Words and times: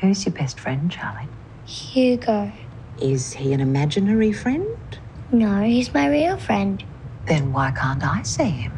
Who's 0.00 0.24
your 0.24 0.34
best 0.34 0.58
friend, 0.58 0.90
Charlie? 0.90 1.28
Hugo. 1.66 2.50
Is 3.00 3.34
he 3.34 3.52
an 3.52 3.60
imaginary 3.60 4.32
friend? 4.32 4.98
No, 5.30 5.62
he's 5.62 5.92
my 5.92 6.08
real 6.08 6.38
friend. 6.38 6.82
Then 7.26 7.52
why 7.52 7.70
can't 7.72 8.02
I 8.02 8.22
see 8.22 8.44
him? 8.44 8.72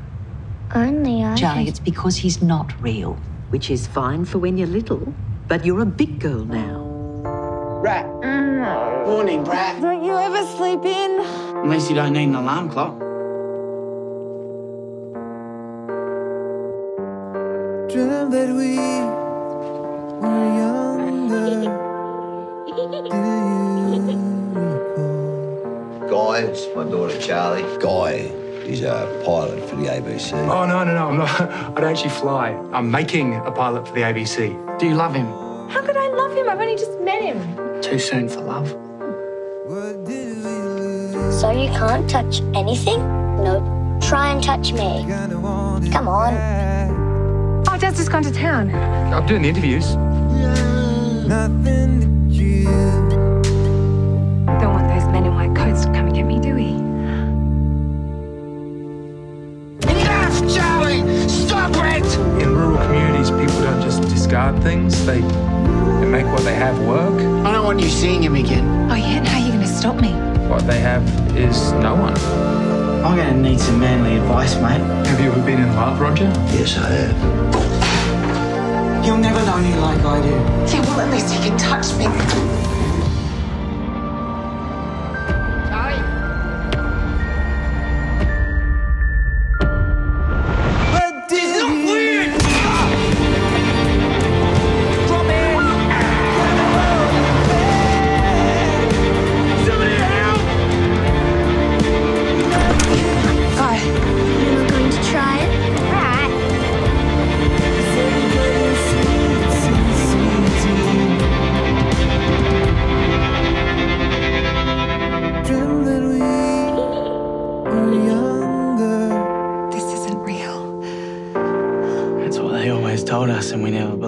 Only 0.75 1.23
I. 1.23 1.37
Charlie, 1.37 1.69
it's 1.69 1.79
because 1.79 2.17
he's 2.17 2.43
not 2.43 2.75
real, 2.83 3.15
which 3.51 3.71
is 3.71 3.87
fine 3.87 4.25
for 4.25 4.39
when 4.39 4.59
you're 4.59 4.67
little, 4.67 5.15
but 5.47 5.65
you're 5.65 5.83
a 5.83 5.87
big 5.87 6.19
girl 6.19 6.45
now. 6.45 6.83
Rat. 7.83 8.07
Mm. 8.23 9.07
Morning, 9.07 9.45
Brat. 9.45 9.81
Don't 9.81 10.05
you 10.05 10.17
ever 10.17 10.45
sleep 10.57 10.85
in? 10.85 11.21
Unless 11.57 11.89
you 11.89 11.95
don't 11.95 12.13
need 12.13 12.25
an 12.25 12.35
alarm 12.35 12.69
clock. 12.69 12.99
Dream 17.89 18.31
that 18.31 18.55
we 18.57 19.22
Do 23.03 23.09
you 23.09 24.03
recall? 24.07 24.33
Guy, 26.33 26.39
it's 26.41 26.67
my 26.77 26.85
daughter 26.85 27.19
Charlie. 27.21 27.63
Guy 27.81 28.31
is 28.65 28.83
a 28.83 29.23
pilot 29.25 29.69
for 29.69 29.77
the 29.77 29.87
ABC. 29.87 30.33
Oh, 30.49 30.67
no, 30.67 30.85
no, 30.85 30.95
no. 30.95 31.09
I'm 31.09 31.19
not. 31.19 31.41
I 31.41 31.73
don't 31.81 31.91
actually 31.91 32.11
fly. 32.11 32.51
I'm 32.73 32.91
making 32.91 33.35
a 33.35 33.51
pilot 33.51 33.89
for 33.89 33.95
the 33.95 34.03
ABC. 34.03 34.79
Do 34.79 34.87
you 34.87 34.95
love 34.95 35.15
him? 35.15 35.27
How 35.71 35.83
could 35.83 35.97
I 35.97 36.09
love 36.09 36.33
him? 36.37 36.49
I've 36.49 36.61
only 36.61 36.77
just 36.77 37.01
met 37.01 37.23
him. 37.23 37.81
Too 37.83 37.99
soon 37.99 38.29
for 38.29 38.41
love. 38.43 38.71
What 39.67 40.05
did 40.05 40.37
we 40.37 40.43
lose? 40.45 41.41
So 41.41 41.51
you 41.51 41.69
can't 41.71 42.09
touch 42.09 42.41
anything? 42.55 43.01
Nope. 43.43 43.65
Try 44.03 44.31
and 44.33 44.43
touch 44.43 44.73
me. 44.73 45.05
Kinda 45.09 45.39
want 45.41 45.87
it 45.87 45.93
Come 45.93 46.07
on. 46.07 46.35
back. 46.35 46.91
Oh, 47.69 47.77
Dad's 47.79 47.97
just 47.99 48.13
gone 48.13 48.23
to 48.23 48.33
town. 48.33 48.73
I'm 48.75 49.27
doing 49.27 49.43
the 49.43 49.49
interviews. 49.49 49.97
Nothing 51.27 52.22
is 71.37 71.73
no 71.73 71.95
one. 71.95 72.17
I'm 73.05 73.17
gonna 73.17 73.35
need 73.35 73.59
some 73.59 73.81
manly 73.81 74.17
advice, 74.17 74.55
mate. 74.57 74.81
Have 75.07 75.21
you 75.21 75.31
ever 75.33 75.43
been 75.43 75.61
in 75.61 75.75
love, 75.75 76.01
Roger? 76.01 76.25
Yes, 76.53 76.77
I 76.79 76.89
have. 76.89 77.17
He'll 79.05 79.17
never 79.17 79.45
know 79.45 79.59
you 79.59 79.75
like 79.77 80.01
I 80.05 80.21
do. 80.23 80.29
Yeah, 80.29 80.81
well, 80.83 81.01
at 81.01 81.11
least 81.11 81.33
he 81.33 81.39
can 81.49 81.59
touch 81.59 81.93
me. 81.97 82.72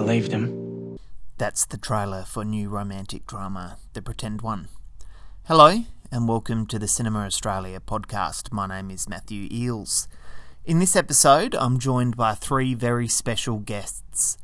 Believed 0.05 0.29
them. 0.29 0.99
That's 1.39 1.65
the 1.65 1.77
trailer 1.77 2.25
for 2.25 2.45
new 2.45 2.69
romantic 2.69 3.25
drama, 3.25 3.77
The 3.93 4.03
Pretend 4.03 4.43
One. 4.43 4.67
Hello, 5.45 5.79
and 6.11 6.27
welcome 6.27 6.67
to 6.67 6.77
the 6.77 6.87
Cinema 6.87 7.25
Australia 7.25 7.79
podcast. 7.79 8.51
My 8.51 8.67
name 8.67 8.91
is 8.91 9.09
Matthew 9.09 9.49
Eeles. 9.49 10.07
In 10.63 10.77
this 10.77 10.95
episode, 10.95 11.55
I'm 11.55 11.79
joined 11.79 12.15
by 12.15 12.35
three 12.35 12.75
very 12.75 13.07
special 13.07 13.57
guests 13.57 14.37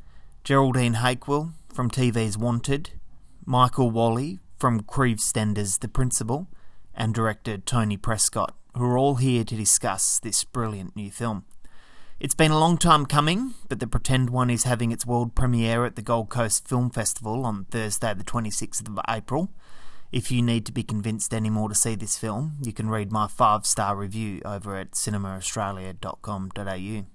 Geraldine 0.43 0.95
Hakewill 0.95 1.51
from 1.71 1.91
TV's 1.91 2.39
Wanted, 2.39 2.93
Michael 3.45 3.91
Whalley 3.91 4.39
from 4.57 4.81
Creevestender's 4.81 5.77
The 5.77 5.87
Principal, 5.87 6.47
and 6.95 7.13
director 7.13 7.59
Tony 7.59 7.97
Prescott, 7.97 8.55
who 8.75 8.85
are 8.85 8.97
all 8.97 9.17
here 9.17 9.43
to 9.43 9.55
discuss 9.55 10.17
this 10.17 10.43
brilliant 10.43 10.95
new 10.95 11.11
film. 11.11 11.45
It's 12.21 12.35
been 12.35 12.51
a 12.51 12.59
long 12.59 12.77
time 12.77 13.07
coming, 13.07 13.55
but 13.67 13.79
The 13.79 13.87
Pretend 13.87 14.29
One 14.29 14.51
is 14.51 14.63
having 14.63 14.91
its 14.91 15.07
world 15.07 15.33
premiere 15.33 15.85
at 15.85 15.95
the 15.95 16.03
Gold 16.03 16.29
Coast 16.29 16.67
Film 16.67 16.91
Festival 16.91 17.47
on 17.47 17.65
Thursday, 17.65 18.13
the 18.13 18.23
26th 18.23 18.87
of 18.87 18.99
April. 19.09 19.49
If 20.11 20.31
you 20.31 20.43
need 20.43 20.67
to 20.67 20.71
be 20.71 20.83
convinced 20.83 21.33
anymore 21.33 21.69
to 21.69 21.73
see 21.73 21.95
this 21.95 22.19
film, 22.19 22.57
you 22.61 22.73
can 22.73 22.91
read 22.91 23.11
my 23.11 23.25
five 23.25 23.65
star 23.65 23.95
review 23.95 24.39
over 24.45 24.75
at 24.75 24.91
cinemaaustralia.com.au. 24.91 27.05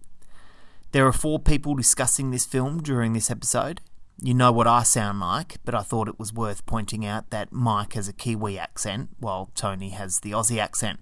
There 0.91 1.06
are 1.06 1.12
four 1.12 1.38
people 1.38 1.77
discussing 1.77 2.33
this 2.33 2.44
film 2.44 2.83
during 2.83 3.12
this 3.12 3.31
episode. 3.31 3.81
You 4.21 4.34
know 4.34 4.50
what 4.50 4.67
I 4.67 4.83
sound 4.83 5.21
like, 5.21 5.59
but 5.65 5.77
I 5.77 5.83
thought 5.83 6.09
it 6.09 6.19
was 6.19 6.33
worth 6.33 6.67
pointing 6.67 7.06
out 7.06 7.31
that 7.31 7.53
Mike 7.53 7.93
has 7.93 8.09
a 8.09 8.12
Kiwi 8.12 8.59
accent, 8.59 9.11
while 9.21 9.53
Tony 9.55 9.91
has 9.91 10.19
the 10.19 10.33
Aussie 10.33 10.59
accent. 10.59 10.99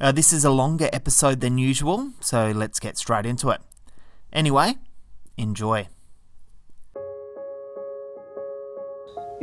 Uh, 0.00 0.12
this 0.12 0.32
is 0.32 0.44
a 0.44 0.50
longer 0.50 0.88
episode 0.92 1.40
than 1.40 1.58
usual, 1.58 2.12
so 2.20 2.50
let's 2.50 2.80
get 2.80 2.98
straight 2.98 3.26
into 3.26 3.50
it. 3.50 3.60
Anyway, 4.32 4.76
enjoy. 5.36 5.88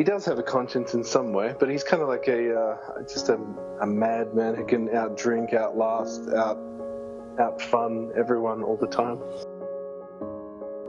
he 0.02 0.04
does 0.04 0.26
have 0.26 0.40
a 0.40 0.44
conscience 0.44 0.96
in 0.96 1.04
some 1.04 1.32
way, 1.32 1.54
but 1.60 1.70
he's 1.70 1.84
kind 1.84 2.02
of 2.02 2.10
like 2.10 2.28
a 2.28 2.60
uh, 2.60 3.04
just 3.04 3.30
a, 3.30 3.40
a 3.82 3.86
madman 3.86 4.56
who 4.56 4.66
can 4.66 4.90
out 4.96 5.16
drink, 5.16 5.54
outlast, 5.54 6.28
out 6.30 6.58
out 7.40 7.62
fun 7.62 8.12
everyone 8.18 8.64
all 8.64 8.78
the 8.78 8.88
time. 8.88 9.20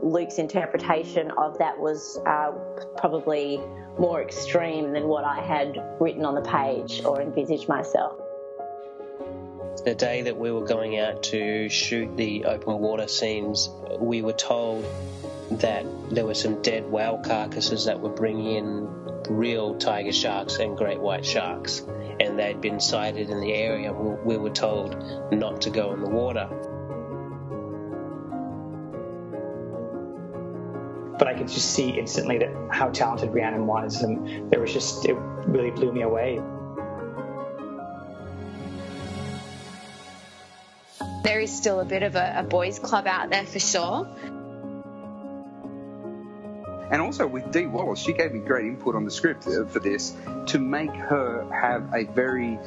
Luke's 0.01 0.39
interpretation 0.39 1.29
of 1.37 1.57
that 1.59 1.77
was 1.77 2.19
uh, 2.25 2.51
probably 2.97 3.61
more 3.99 4.19
extreme 4.19 4.93
than 4.93 5.07
what 5.07 5.23
I 5.23 5.41
had 5.41 5.77
written 5.99 6.25
on 6.25 6.33
the 6.33 6.41
page 6.41 7.05
or 7.05 7.21
envisaged 7.21 7.69
myself. 7.69 8.22
The 9.81 9.95
day 9.95 10.21
that 10.21 10.37
we 10.37 10.51
were 10.51 10.65
going 10.65 10.99
out 10.99 11.23
to 11.23 11.67
shoot 11.67 12.15
the 12.15 12.45
open 12.45 12.79
water 12.79 13.07
scenes, 13.07 13.69
we 13.99 14.21
were 14.21 14.33
told 14.33 14.85
that 15.51 15.85
there 16.09 16.25
were 16.25 16.33
some 16.33 16.61
dead 16.61 16.89
whale 16.89 17.17
carcasses 17.17 17.85
that 17.85 17.99
were 17.99 18.09
bringing 18.09 18.55
in 18.55 18.87
real 19.29 19.75
tiger 19.75 20.13
sharks 20.13 20.57
and 20.57 20.77
great 20.77 20.99
white 20.99 21.25
sharks, 21.25 21.85
and 22.19 22.39
they'd 22.39 22.61
been 22.61 22.79
sighted 22.79 23.29
in 23.29 23.41
the 23.41 23.53
area. 23.53 23.91
We 23.91 24.37
were 24.37 24.51
told 24.51 24.95
not 25.31 25.61
to 25.61 25.69
go 25.69 25.93
in 25.93 26.01
the 26.01 26.09
water. 26.09 26.49
but 31.23 31.27
I 31.27 31.37
could 31.37 31.47
just 31.47 31.73
see 31.73 31.91
instantly 31.91 32.37
that 32.39 32.49
how 32.69 32.89
talented 32.89 33.33
Rhiannon 33.33 33.65
was, 33.65 34.01
and 34.01 34.51
there 34.51 34.59
was 34.59 34.73
just 34.73 35.05
it 35.05 35.13
really 35.13 35.71
blew 35.71 35.93
me 35.93 36.01
away. 36.01 36.41
There 41.23 41.39
is 41.39 41.55
still 41.55 41.79
a 41.79 41.85
bit 41.85 42.03
of 42.03 42.15
a, 42.15 42.33
a 42.37 42.43
boys' 42.43 42.79
club 42.79 43.07
out 43.07 43.29
there 43.29 43.45
for 43.45 43.59
sure. 43.59 44.07
And 46.91 47.01
also 47.01 47.25
with 47.25 47.51
Dee 47.51 47.65
Wallace, 47.65 47.99
she 47.99 48.13
gave 48.13 48.33
me 48.33 48.39
great 48.39 48.65
input 48.65 48.93
on 48.93 49.05
the 49.05 49.09
script 49.09 49.45
for 49.45 49.79
this 49.79 50.15
to 50.47 50.59
make 50.59 50.91
her 50.91 51.49
have 51.49 51.93
a 51.93 52.03
very 52.03 52.59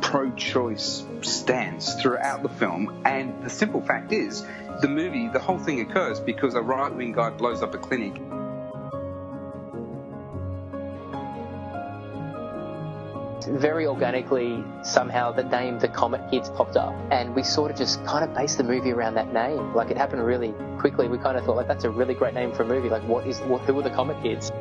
pro 0.00 0.32
choice 0.32 1.04
stance 1.20 1.94
throughout 1.94 2.42
the 2.42 2.48
film. 2.48 3.02
And 3.04 3.44
the 3.44 3.50
simple 3.50 3.82
fact 3.82 4.12
is, 4.12 4.44
the 4.80 4.88
movie, 4.88 5.28
the 5.28 5.38
whole 5.38 5.58
thing 5.58 5.80
occurs 5.80 6.18
because 6.18 6.54
a 6.54 6.62
right 6.62 6.92
wing 6.92 7.12
guy 7.12 7.30
blows 7.30 7.62
up 7.62 7.74
a 7.74 7.78
clinic. 7.78 8.14
Very 13.58 13.86
organically, 13.86 14.64
somehow 14.82 15.32
the 15.32 15.42
name 15.42 15.78
The 15.78 15.88
Comet 15.88 16.30
Kids 16.30 16.48
popped 16.50 16.76
up, 16.76 16.94
and 17.10 17.34
we 17.34 17.42
sort 17.42 17.70
of 17.70 17.76
just 17.76 18.04
kind 18.04 18.24
of 18.24 18.34
based 18.34 18.58
the 18.58 18.64
movie 18.64 18.92
around 18.92 19.14
that 19.14 19.32
name. 19.32 19.74
Like 19.74 19.90
it 19.90 19.96
happened 19.96 20.24
really 20.24 20.54
quickly. 20.78 21.08
We 21.08 21.18
kind 21.18 21.36
of 21.36 21.44
thought, 21.44 21.56
like, 21.56 21.66
that's 21.66 21.84
a 21.84 21.90
really 21.90 22.14
great 22.14 22.34
name 22.34 22.52
for 22.52 22.62
a 22.62 22.66
movie. 22.66 22.88
Like, 22.88 23.02
what 23.02 23.26
is, 23.26 23.40
what, 23.40 23.62
who 23.62 23.78
are 23.78 23.82
the 23.82 23.90
Comet 23.90 24.22
Kids? 24.22 24.52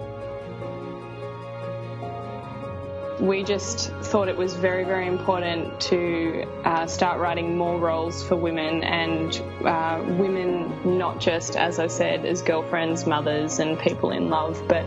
we 3.19 3.43
just 3.43 3.91
thought 4.01 4.29
it 4.29 4.37
was 4.37 4.53
very, 4.55 4.85
very 4.85 5.07
important 5.07 5.79
to 5.79 6.45
uh, 6.63 6.87
start 6.87 7.19
writing 7.19 7.57
more 7.57 7.77
roles 7.77 8.23
for 8.23 8.37
women 8.37 8.81
and 8.83 9.43
uh, 9.65 10.01
women, 10.17 10.97
not 10.97 11.19
just, 11.19 11.57
as 11.57 11.79
I 11.79 11.87
said, 11.87 12.25
as 12.25 12.41
girlfriends, 12.41 13.05
mothers, 13.05 13.59
and 13.59 13.77
people 13.77 14.11
in 14.11 14.29
love, 14.29 14.63
but 14.67 14.85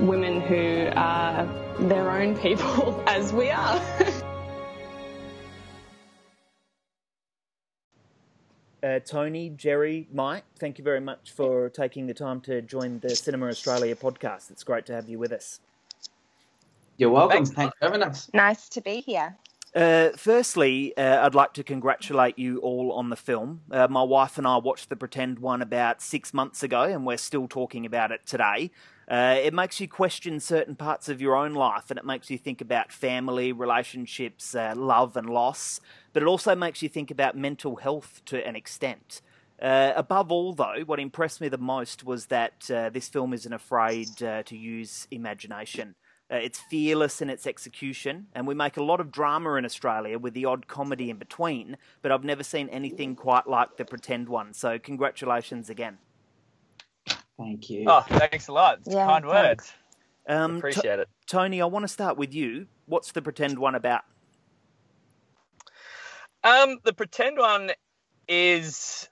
women 0.00 0.40
who 0.40 0.88
are 0.94 1.44
their 1.80 2.10
own 2.10 2.36
people, 2.36 3.02
as 3.06 3.32
we 3.32 3.50
are. 3.50 3.80
Uh, 8.84 8.98
Tony, 8.98 9.48
Jerry, 9.50 10.08
Mike, 10.12 10.42
thank 10.58 10.76
you 10.76 10.82
very 10.82 11.00
much 11.00 11.30
for 11.30 11.68
taking 11.68 12.08
the 12.08 12.14
time 12.14 12.40
to 12.40 12.60
join 12.62 12.98
the 12.98 13.14
Cinema 13.14 13.46
Australia 13.46 13.94
podcast. 13.94 14.50
It's 14.50 14.64
great 14.64 14.86
to 14.86 14.92
have 14.92 15.08
you 15.08 15.20
with 15.20 15.30
us. 15.30 15.60
You're 16.96 17.10
welcome. 17.10 17.36
Thanks, 17.36 17.50
Thanks 17.50 17.76
for 17.78 17.84
having 17.84 18.02
us. 18.02 18.28
Nice 18.34 18.68
to 18.70 18.80
be 18.80 19.00
here. 19.00 19.36
Uh, 19.74 20.10
firstly, 20.16 20.94
uh, 20.96 21.24
I'd 21.24 21.34
like 21.34 21.54
to 21.54 21.62
congratulate 21.62 22.38
you 22.38 22.58
all 22.58 22.92
on 22.92 23.08
the 23.08 23.16
film. 23.16 23.62
Uh, 23.70 23.88
my 23.88 24.02
wife 24.02 24.36
and 24.36 24.46
I 24.46 24.56
watched 24.56 24.88
the 24.88 24.96
Pretend 24.96 25.38
one 25.38 25.62
about 25.62 26.02
six 26.02 26.34
months 26.34 26.62
ago, 26.62 26.82
and 26.82 27.06
we're 27.06 27.16
still 27.16 27.48
talking 27.48 27.86
about 27.86 28.10
it 28.10 28.26
today. 28.26 28.72
Uh, 29.12 29.38
it 29.42 29.52
makes 29.52 29.78
you 29.78 29.86
question 29.86 30.40
certain 30.40 30.74
parts 30.74 31.10
of 31.10 31.20
your 31.20 31.36
own 31.36 31.52
life, 31.52 31.90
and 31.90 31.98
it 31.98 32.04
makes 32.06 32.30
you 32.30 32.38
think 32.38 32.62
about 32.62 32.90
family, 32.90 33.52
relationships, 33.52 34.54
uh, 34.54 34.72
love, 34.74 35.18
and 35.18 35.28
loss. 35.28 35.82
But 36.14 36.22
it 36.22 36.26
also 36.26 36.56
makes 36.56 36.82
you 36.82 36.88
think 36.88 37.10
about 37.10 37.36
mental 37.36 37.76
health 37.76 38.22
to 38.24 38.44
an 38.46 38.56
extent. 38.56 39.20
Uh, 39.60 39.92
above 39.94 40.32
all, 40.32 40.54
though, 40.54 40.82
what 40.86 40.98
impressed 40.98 41.42
me 41.42 41.50
the 41.50 41.58
most 41.58 42.04
was 42.04 42.26
that 42.26 42.70
uh, 42.70 42.88
this 42.88 43.06
film 43.06 43.34
isn't 43.34 43.52
afraid 43.52 44.22
uh, 44.22 44.44
to 44.44 44.56
use 44.56 45.06
imagination. 45.10 45.94
Uh, 46.32 46.36
it's 46.36 46.60
fearless 46.70 47.20
in 47.20 47.28
its 47.28 47.46
execution, 47.46 48.28
and 48.34 48.46
we 48.46 48.54
make 48.54 48.78
a 48.78 48.82
lot 48.82 48.98
of 48.98 49.12
drama 49.12 49.56
in 49.56 49.66
Australia 49.66 50.18
with 50.18 50.32
the 50.32 50.46
odd 50.46 50.68
comedy 50.68 51.10
in 51.10 51.18
between, 51.18 51.76
but 52.00 52.10
I've 52.10 52.24
never 52.24 52.42
seen 52.42 52.70
anything 52.70 53.14
quite 53.14 53.46
like 53.46 53.76
the 53.76 53.84
Pretend 53.84 54.30
one. 54.30 54.54
So, 54.54 54.78
congratulations 54.78 55.68
again. 55.68 55.98
Thank 57.38 57.70
you. 57.70 57.84
Oh, 57.88 58.02
thanks 58.08 58.48
a 58.48 58.52
lot. 58.52 58.78
It's 58.84 58.94
Yeah, 58.94 59.06
kind 59.06 59.26
words. 59.26 59.72
Um, 60.28 60.56
Appreciate 60.58 60.82
To- 60.96 61.02
it. 61.02 61.08
Tony, 61.26 61.60
I 61.60 61.64
want 61.64 61.82
to 61.84 61.88
start 61.88 62.16
with 62.16 62.32
you. 62.34 62.66
What's 62.86 63.12
the 63.12 63.22
Pretend 63.22 63.58
one 63.58 63.74
about? 63.74 64.02
Um, 66.44 66.78
the 66.82 66.92
pretend 66.92 67.38
one 67.38 67.70
is 68.26 69.08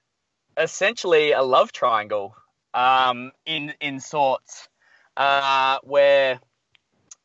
essentially 0.57 1.31
a 1.33 1.43
love 1.43 1.71
triangle, 1.71 2.35
um, 2.75 3.31
in 3.47 3.73
in 3.81 4.01
sorts, 4.01 4.69
uh, 5.17 5.79
where 5.85 6.41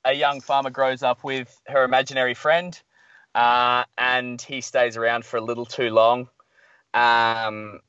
a 0.03 0.13
young 0.13 0.41
farmer 0.41 0.69
grows 0.69 1.01
up 1.01 1.23
with 1.23 1.59
her 1.67 1.83
imaginary 1.83 2.35
friend, 2.35 2.79
uh, 3.33 3.83
and 3.97 4.39
he 4.41 4.61
stays 4.61 4.95
around 4.95 5.25
for 5.25 5.37
a 5.37 5.41
little 5.41 5.65
too 5.65 5.89
long, 5.89 6.29
um, 6.93 7.79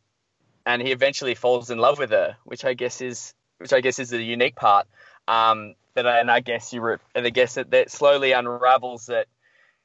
and 0.67 0.83
he 0.83 0.91
eventually 0.91 1.37
falls 1.37 1.71
in 1.71 1.79
love 1.79 1.99
with 1.99 2.11
her, 2.11 2.37
which 2.45 2.65
I 2.65 2.75
guess 2.75 3.01
is 3.01 3.33
which 3.59 3.73
I 3.73 3.81
guess 3.81 3.99
is 3.99 4.11
the 4.11 4.23
unique 4.23 4.57
part. 4.57 4.87
Um, 5.29 5.77
but 5.95 6.05
and 6.07 6.31
I 6.31 6.41
guess 6.41 6.73
you 6.73 6.83
re- 6.83 6.97
and 7.15 7.25
I 7.25 7.31
guess 7.31 7.55
that, 7.55 7.71
that 7.71 7.91
slowly 7.91 8.33
unravels 8.33 9.07
that 9.07 9.29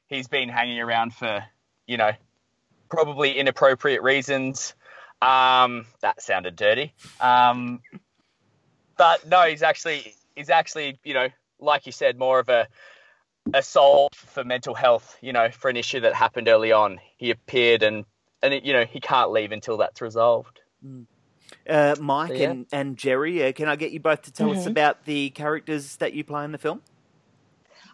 he's 0.08 0.28
been 0.28 0.48
hanging 0.48 0.80
around 0.80 1.14
for 1.14 1.44
you 1.86 1.96
know 1.96 2.10
probably 2.90 3.38
inappropriate 3.38 4.02
reasons. 4.02 4.74
Um, 5.22 5.86
that 6.00 6.20
sounded 6.20 6.56
dirty. 6.56 6.92
Um, 7.20 7.80
but 8.98 9.26
no, 9.26 9.42
he's 9.42 9.62
actually 9.62 10.14
he's 10.34 10.50
actually 10.50 10.98
you 11.04 11.14
know 11.14 11.28
like 11.60 11.86
you 11.86 11.92
said 11.92 12.18
more 12.18 12.40
of 12.40 12.48
a 12.48 12.66
a 13.54 13.62
solve 13.62 14.12
for 14.14 14.42
mental 14.42 14.74
health. 14.74 15.16
You 15.22 15.32
know 15.32 15.48
for 15.50 15.70
an 15.70 15.76
issue 15.76 16.00
that 16.00 16.14
happened 16.14 16.48
early 16.48 16.72
on. 16.72 16.98
He 17.16 17.30
appeared 17.30 17.84
and 17.84 18.04
and 18.42 18.52
it, 18.52 18.64
you 18.64 18.72
know 18.72 18.84
he 18.84 19.00
can't 19.00 19.30
leave 19.30 19.52
until 19.52 19.76
that's 19.76 20.00
resolved. 20.00 20.58
Uh, 21.68 21.94
Mike 22.00 22.32
yeah. 22.34 22.50
and, 22.50 22.66
and 22.72 22.96
Jerry, 22.96 23.44
uh, 23.46 23.52
can 23.52 23.68
I 23.68 23.76
get 23.76 23.92
you 23.92 24.00
both 24.00 24.22
to 24.22 24.32
tell 24.32 24.50
us 24.50 24.64
Mhm. 24.64 24.70
about 24.70 25.04
the 25.04 25.30
characters 25.30 25.96
that 25.96 26.12
you 26.14 26.24
play 26.24 26.44
in 26.44 26.52
the 26.52 26.58
film? 26.58 26.80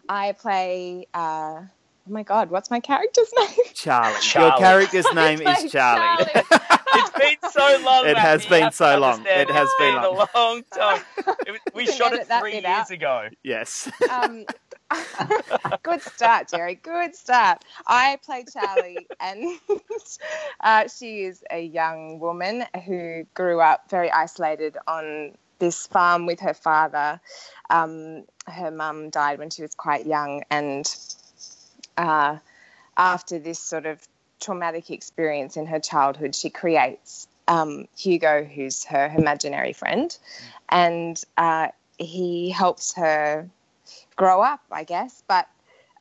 I 0.07 0.31
play. 0.31 1.07
Uh, 1.13 1.61
oh 1.63 1.67
my 2.07 2.23
God, 2.23 2.49
what's 2.49 2.71
my 2.71 2.79
character's 2.79 3.31
name? 3.37 3.49
Charlie. 3.73 4.15
Your 4.33 4.57
character's 4.57 5.05
name 5.13 5.41
is 5.41 5.71
Charlie. 5.71 6.25
it's 6.35 7.09
been 7.11 7.51
so 7.51 7.81
long. 7.83 8.07
It 8.07 8.17
has 8.17 8.41
Matthew, 8.49 8.55
you 8.57 8.63
been 8.63 8.71
so 8.71 8.97
long. 8.99 9.25
It 9.27 9.49
has 9.51 9.67
It's 9.69 9.75
been 9.77 9.95
a 9.95 10.09
long. 10.09 10.27
long 10.33 10.63
time. 10.73 11.01
It 11.45 11.61
we 11.75 11.85
shot 11.85 12.13
it 12.13 12.27
three 12.39 12.53
years 12.53 12.65
out. 12.65 12.89
ago. 12.91 13.29
yes. 13.43 13.91
Um, 14.09 14.45
good 15.83 16.01
start, 16.01 16.49
Jerry. 16.49 16.75
Good 16.75 17.15
start. 17.15 17.63
I 17.85 18.17
play 18.25 18.45
Charlie, 18.51 19.07
and 19.19 19.59
uh, 20.61 20.87
she 20.87 21.23
is 21.23 21.43
a 21.51 21.61
young 21.61 22.19
woman 22.19 22.65
who 22.85 23.25
grew 23.33 23.59
up 23.61 23.89
very 23.89 24.11
isolated 24.11 24.77
on 24.87 25.33
this 25.59 25.87
farm 25.87 26.25
with 26.25 26.39
her 26.39 26.53
father. 26.53 27.19
Um, 27.69 28.23
her 28.47 28.71
mum 28.71 29.09
died 29.09 29.39
when 29.39 29.49
she 29.49 29.61
was 29.61 29.75
quite 29.75 30.05
young, 30.05 30.43
and 30.49 30.85
uh, 31.97 32.37
after 32.97 33.39
this 33.39 33.59
sort 33.59 33.85
of 33.85 34.01
traumatic 34.39 34.89
experience 34.89 35.57
in 35.57 35.65
her 35.67 35.79
childhood, 35.79 36.33
she 36.33 36.49
creates 36.49 37.27
um, 37.47 37.87
Hugo, 37.97 38.43
who's 38.43 38.85
her 38.85 39.13
imaginary 39.17 39.73
friend, 39.73 40.17
and 40.69 41.21
uh, 41.37 41.69
he 41.97 42.49
helps 42.49 42.93
her 42.95 43.49
grow 44.19 44.41
up, 44.41 44.59
I 44.69 44.83
guess, 44.83 45.23
but 45.29 45.47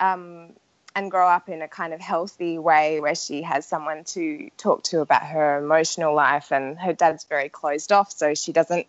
um, 0.00 0.48
and 0.96 1.08
grow 1.08 1.28
up 1.28 1.48
in 1.48 1.62
a 1.62 1.68
kind 1.68 1.94
of 1.94 2.00
healthy 2.00 2.58
way 2.58 3.00
where 3.00 3.14
she 3.14 3.42
has 3.42 3.64
someone 3.64 4.02
to 4.02 4.50
talk 4.58 4.82
to 4.82 5.00
about 5.00 5.22
her 5.22 5.58
emotional 5.58 6.14
life, 6.16 6.50
and 6.50 6.76
her 6.80 6.92
dad's 6.92 7.24
very 7.24 7.48
closed 7.48 7.92
off, 7.92 8.10
so 8.10 8.34
she 8.34 8.52
doesn't 8.52 8.88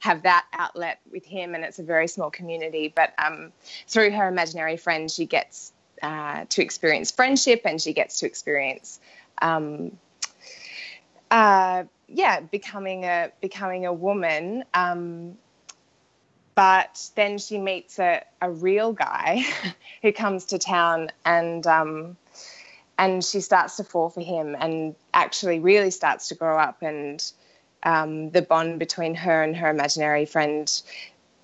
have 0.00 0.24
that 0.24 0.44
outlet 0.52 1.00
with 1.10 1.24
him, 1.24 1.54
and 1.54 1.64
it's 1.64 1.78
a 1.78 1.82
very 1.82 2.06
small 2.06 2.30
community. 2.30 2.92
But 2.94 3.14
um, 3.18 3.50
through 3.88 4.10
her 4.10 4.28
imaginary 4.28 4.76
friend, 4.76 5.10
she 5.10 5.24
gets 5.24 5.72
uh, 6.02 6.44
to 6.50 6.62
experience 6.62 7.10
friendship, 7.10 7.62
and 7.64 7.80
she 7.80 7.94
gets 7.94 8.20
to 8.20 8.26
experience. 8.26 9.00
Um, 9.40 9.96
uh, 11.30 11.84
yeah, 12.08 12.40
becoming 12.40 13.04
a 13.04 13.32
becoming 13.40 13.86
a 13.86 13.92
woman, 13.92 14.64
um, 14.74 15.38
but 16.56 17.10
then 17.14 17.38
she 17.38 17.58
meets 17.58 18.00
a, 18.00 18.24
a 18.40 18.50
real 18.50 18.92
guy 18.92 19.44
who 20.02 20.10
comes 20.10 20.46
to 20.46 20.58
town 20.58 21.12
and 21.24 21.64
um, 21.68 22.16
and 22.98 23.22
she 23.22 23.40
starts 23.40 23.76
to 23.76 23.84
fall 23.84 24.08
for 24.08 24.22
him 24.22 24.56
and 24.58 24.96
actually 25.14 25.60
really 25.60 25.90
starts 25.90 26.28
to 26.28 26.34
grow 26.34 26.58
up 26.58 26.82
and 26.82 27.30
um, 27.82 28.30
the 28.30 28.42
bond 28.42 28.78
between 28.78 29.14
her 29.14 29.42
and 29.42 29.54
her 29.54 29.68
imaginary 29.68 30.24
friend 30.24 30.82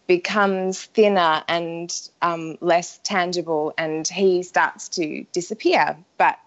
becomes 0.06 0.82
thinner 0.82 1.44
and 1.46 2.08
um, 2.22 2.56
less 2.60 2.98
tangible 3.04 3.74
and 3.76 4.08
he 4.08 4.42
starts 4.42 4.88
to 4.88 5.24
disappear. 5.32 5.96
But 6.16 6.38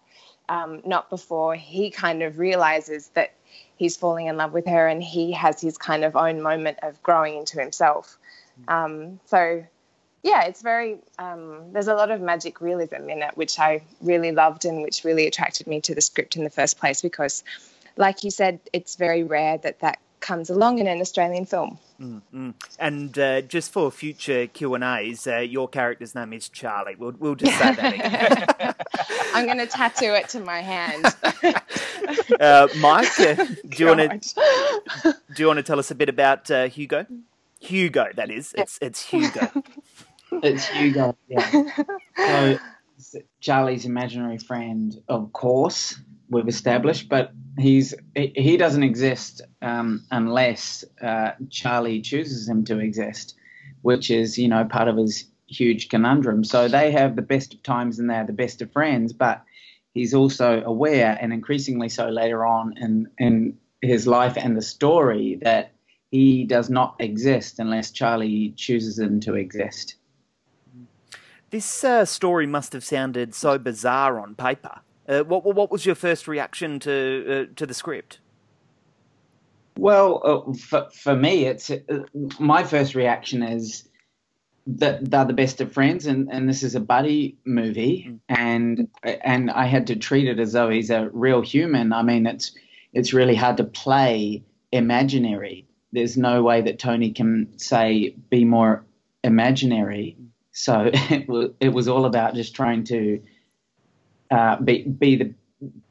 um, 0.50 0.82
not 0.86 1.10
before 1.12 1.56
he 1.56 1.92
kind 1.92 2.24
of 2.24 2.40
realizes 2.40 3.10
that 3.10 3.34
he's 3.78 3.96
falling 3.96 4.26
in 4.26 4.38
love 4.38 4.54
with 4.54 4.68
her 4.68 4.88
and 4.88 5.04
he 5.04 5.32
has 5.34 5.62
his 5.62 5.78
kind 5.78 6.04
of 6.04 6.16
own 6.16 6.42
moment 6.42 6.80
of 6.82 7.02
growing 7.04 7.38
into 7.38 7.60
himself 7.60 8.18
um, 8.68 9.20
so 9.26 9.64
yeah 10.24 10.44
it's 10.44 10.62
very 10.62 10.98
um, 11.20 11.72
there's 11.72 11.88
a 11.88 11.96
lot 11.96 12.12
of 12.12 12.22
magic 12.22 12.62
realism 12.62 13.10
in 13.10 13.22
it 13.22 13.36
which 13.36 13.60
i 13.60 13.82
really 14.02 14.32
loved 14.32 14.66
and 14.66 14.82
which 14.82 15.04
really 15.04 15.28
attracted 15.28 15.68
me 15.68 15.82
to 15.82 15.96
the 15.96 16.02
script 16.02 16.36
in 16.36 16.44
the 16.44 16.50
first 16.50 16.80
place 16.80 17.02
because 17.02 17.44
like 17.98 18.24
you 18.24 18.32
said 18.32 18.60
it's 18.74 18.96
very 18.96 19.24
rare 19.24 19.58
that 19.60 19.80
that 19.80 20.00
comes 20.20 20.50
along 20.50 20.80
in 20.80 20.88
an 20.88 21.00
australian 21.02 21.46
film 21.46 21.78
Mm, 21.98 22.22
mm. 22.34 22.54
And 22.78 23.18
uh, 23.18 23.40
just 23.40 23.72
for 23.72 23.90
future 23.90 24.48
Q 24.48 24.74
and 24.74 24.84
A's, 24.84 25.28
uh, 25.28 25.38
your 25.38 25.70
character's 25.70 26.14
name 26.14 26.34
is 26.34 26.50
Charlie. 26.50 26.96
We'll, 26.98 27.14
we'll 27.18 27.36
just 27.36 27.58
say 27.58 27.74
that 27.74 27.94
again. 27.94 28.76
i'm 29.36 29.46
going 29.46 29.58
to 29.58 29.68
tattoo 29.68 30.14
it 30.14 30.30
to 30.30 30.40
my 30.40 30.62
hand 30.62 31.06
uh, 32.40 32.68
Mike, 32.80 33.20
uh, 33.20 33.36
do 33.68 33.78
you 33.78 33.86
want 33.88 34.24
to 34.24 35.16
do 35.36 35.44
you 35.44 35.48
want 35.48 35.58
to 35.58 35.64
tell 35.64 35.78
us 35.78 35.92
a 35.92 35.96
bit 35.96 36.10
about 36.10 36.50
uh, 36.50 36.68
Hugo? 36.68 37.06
Hugo, 37.66 38.08
that 38.16 38.32
is. 38.32 38.54
It's 38.58 38.78
it's 38.82 39.02
Hugo. 39.02 39.52
It's 40.44 40.68
Hugo. 40.68 41.16
Yeah. 41.30 41.72
So 42.18 42.58
Charlie's 43.40 43.86
imaginary 43.86 44.38
friend, 44.38 44.94
of 45.08 45.32
course, 45.32 45.98
we've 46.30 46.48
established, 46.48 47.10
but 47.10 47.32
he's 47.58 47.94
he, 48.16 48.58
doesn't 48.58 48.84
exist 48.84 49.42
um, 49.62 50.06
unless 50.12 50.84
uh, 51.02 51.32
Charlie 51.50 52.02
chooses 52.02 52.48
him 52.50 52.66
to 52.66 52.80
exist, 52.80 53.36
which 53.82 54.10
is 54.12 54.38
you 54.38 54.48
know 54.48 54.66
part 54.66 54.88
of 54.88 54.98
his 54.98 55.26
huge 55.48 55.90
conundrum. 55.90 56.44
So 56.44 56.68
they 56.68 56.92
have 56.92 57.16
the 57.16 57.22
best 57.22 57.54
of 57.54 57.64
times 57.64 58.00
and 58.00 58.10
they're 58.10 58.26
the 58.26 58.34
best 58.34 58.62
of 58.62 58.72
friends, 58.72 59.14
but 59.14 59.44
he's 59.94 60.14
also 60.14 60.64
aware, 60.66 61.18
and 61.20 61.32
increasingly 61.32 61.90
so 61.90 62.10
later 62.10 62.46
on 62.46 62.78
in 62.78 63.08
in 63.18 63.58
his 63.82 64.08
life 64.08 64.38
and 64.38 64.58
the 64.58 64.62
story, 64.62 65.40
that 65.44 65.75
he 66.12 66.44
does 66.46 66.70
not 66.70 66.96
exist 67.00 67.60
unless 67.60 67.92
Charlie 67.92 68.54
chooses 68.56 69.00
him 69.00 69.20
to 69.22 69.36
exist. 69.36 69.96
This 71.50 71.84
uh, 71.84 72.06
story 72.06 72.48
must 72.48 72.74
have 72.74 72.84
sounded 72.84 73.34
so 73.34 73.58
bizarre 73.58 74.20
on 74.20 74.36
paper. 74.36 74.82
Uh, 75.08 75.22
what 75.22 75.44
what 75.44 75.72
was 75.72 75.86
your 75.86 75.96
first 75.96 76.28
reaction 76.28 76.80
to 76.80 77.48
uh, 77.50 77.54
to 77.56 77.66
the 77.66 77.74
script? 77.74 78.20
Well, 79.78 80.22
uh, 80.24 80.54
for 80.54 80.90
for 80.92 81.16
me, 81.16 81.46
it's 81.46 81.70
uh, 81.70 81.80
my 82.40 82.64
first 82.64 82.96
reaction 82.96 83.44
is 83.44 83.88
that 84.68 85.10
they're 85.10 85.26
the 85.26 85.34
best 85.34 85.62
of 85.62 85.72
friends, 85.72 86.08
and, 86.08 86.28
and 86.32 86.50
this 86.50 86.64
is 86.64 86.74
a 86.74 86.80
buddy 86.80 87.38
movie, 87.46 88.18
and 88.30 88.88
and 89.04 89.52
I 89.52 89.66
had 89.66 89.88
to 89.88 89.96
treat 89.96 90.28
it 90.28 90.40
as 90.40 90.54
though 90.54 90.70
he's 90.70 90.90
a 90.90 91.10
real 91.14 91.42
human. 91.42 91.94
I 91.94 92.02
mean, 92.02 92.26
it's 92.26 92.54
it's 92.94 93.14
really 93.14 93.36
hard 93.36 93.58
to 93.58 93.64
play 93.64 94.44
imaginary. 94.72 95.68
There's 95.96 96.18
no 96.18 96.44
way 96.44 96.62
that 96.62 96.80
Tony 96.80 97.12
can 97.12 97.58
say 97.58 98.16
be 98.30 98.46
more 98.46 98.86
imaginary. 99.24 100.18
So 100.52 100.92
it 100.94 101.28
was, 101.30 101.52
it 101.60 101.70
was 101.70 101.88
all 101.88 102.06
about 102.06 102.36
just 102.36 102.56
trying 102.56 102.86
to 102.86 103.22
uh, 104.32 104.58
be 104.62 104.84
be 104.84 105.16
the 105.18 105.34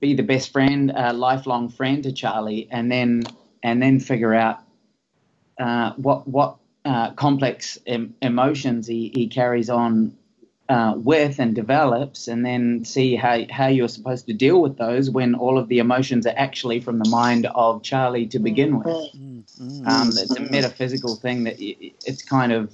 be 0.01 0.15
the 0.15 0.23
best 0.23 0.53
friend, 0.53 0.93
uh, 0.93 1.13
lifelong 1.15 1.69
friend 1.71 2.03
to 2.05 2.13
Charlie, 2.13 2.69
and 2.71 2.93
then 2.93 3.25
and 3.63 3.83
then 3.83 4.01
figure 4.01 4.35
out 4.35 4.61
uh, 5.61 5.93
what 5.97 6.29
what 6.29 6.57
uh, 6.85 7.13
complex 7.13 7.79
em- 7.87 8.15
emotions 8.23 8.87
he, 8.87 9.11
he 9.15 9.29
carries 9.29 9.71
on 9.71 10.17
uh, 10.69 10.95
with 10.97 11.39
and 11.39 11.55
develops, 11.55 12.29
and 12.29 12.45
then 12.45 12.85
see 12.85 13.17
how 13.17 13.41
how 13.51 13.67
you're 13.67 13.89
supposed 13.89 14.27
to 14.27 14.33
deal 14.33 14.63
with 14.63 14.79
those 14.79 15.11
when 15.11 15.35
all 15.35 15.59
of 15.59 15.69
the 15.69 15.79
emotions 15.79 16.27
are 16.27 16.35
actually 16.37 16.81
from 16.81 16.99
the 16.99 17.09
mind 17.09 17.47
of 17.55 17.83
Charlie 17.83 18.27
to 18.29 18.39
begin 18.39 18.79
with. 18.79 18.87
Um, 19.87 20.09
it's 20.09 20.35
a 20.37 20.41
metaphysical 20.41 21.17
thing 21.17 21.45
that 21.45 21.57
it's 21.59 22.23
kind 22.23 22.53
of 22.53 22.73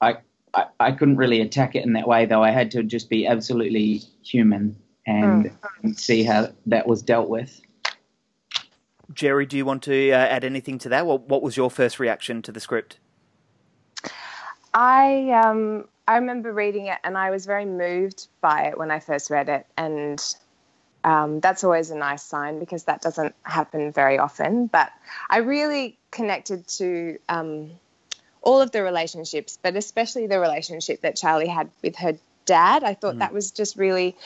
I, 0.00 0.18
I 0.54 0.66
I 0.80 0.92
couldn't 0.92 1.16
really 1.16 1.40
attack 1.40 1.74
it 1.74 1.84
in 1.84 1.94
that 1.94 2.06
way 2.06 2.26
though. 2.26 2.42
I 2.42 2.50
had 2.50 2.70
to 2.72 2.82
just 2.82 3.08
be 3.08 3.26
absolutely 3.26 4.02
human 4.22 4.76
and, 5.06 5.50
and 5.82 5.98
see 5.98 6.22
how 6.22 6.48
that 6.66 6.86
was 6.86 7.02
dealt 7.02 7.28
with. 7.28 7.60
Jerry, 9.14 9.46
do 9.46 9.56
you 9.56 9.64
want 9.64 9.82
to 9.84 10.10
uh, 10.10 10.16
add 10.16 10.44
anything 10.44 10.78
to 10.78 10.88
that? 10.88 11.06
What, 11.06 11.22
what 11.22 11.42
was 11.42 11.56
your 11.56 11.70
first 11.70 11.98
reaction 12.00 12.40
to 12.42 12.52
the 12.52 12.60
script? 12.60 12.98
I 14.74 15.30
um 15.44 15.86
I 16.06 16.16
remember 16.16 16.52
reading 16.52 16.86
it 16.86 16.98
and 17.04 17.16
I 17.16 17.30
was 17.30 17.46
very 17.46 17.64
moved 17.64 18.26
by 18.40 18.64
it 18.64 18.78
when 18.78 18.90
I 18.90 19.00
first 19.00 19.30
read 19.30 19.48
it 19.48 19.66
and 19.76 20.22
um, 21.04 21.40
that's 21.40 21.64
always 21.64 21.90
a 21.90 21.96
nice 21.96 22.22
sign 22.22 22.58
because 22.58 22.84
that 22.84 23.02
doesn't 23.02 23.34
happen 23.42 23.92
very 23.92 24.18
often. 24.18 24.66
But 24.66 24.92
I 25.28 25.38
really 25.38 25.98
connected 26.10 26.66
to 26.78 27.18
um, 27.28 27.70
all 28.40 28.60
of 28.60 28.70
the 28.72 28.82
relationships, 28.82 29.58
but 29.60 29.76
especially 29.76 30.26
the 30.26 30.38
relationship 30.38 31.00
that 31.02 31.16
Charlie 31.16 31.48
had 31.48 31.70
with 31.82 31.96
her 31.96 32.18
dad. 32.44 32.84
I 32.84 32.94
thought 32.94 33.18
that 33.18 33.32
was 33.32 33.50
just 33.50 33.76
really 33.76 34.16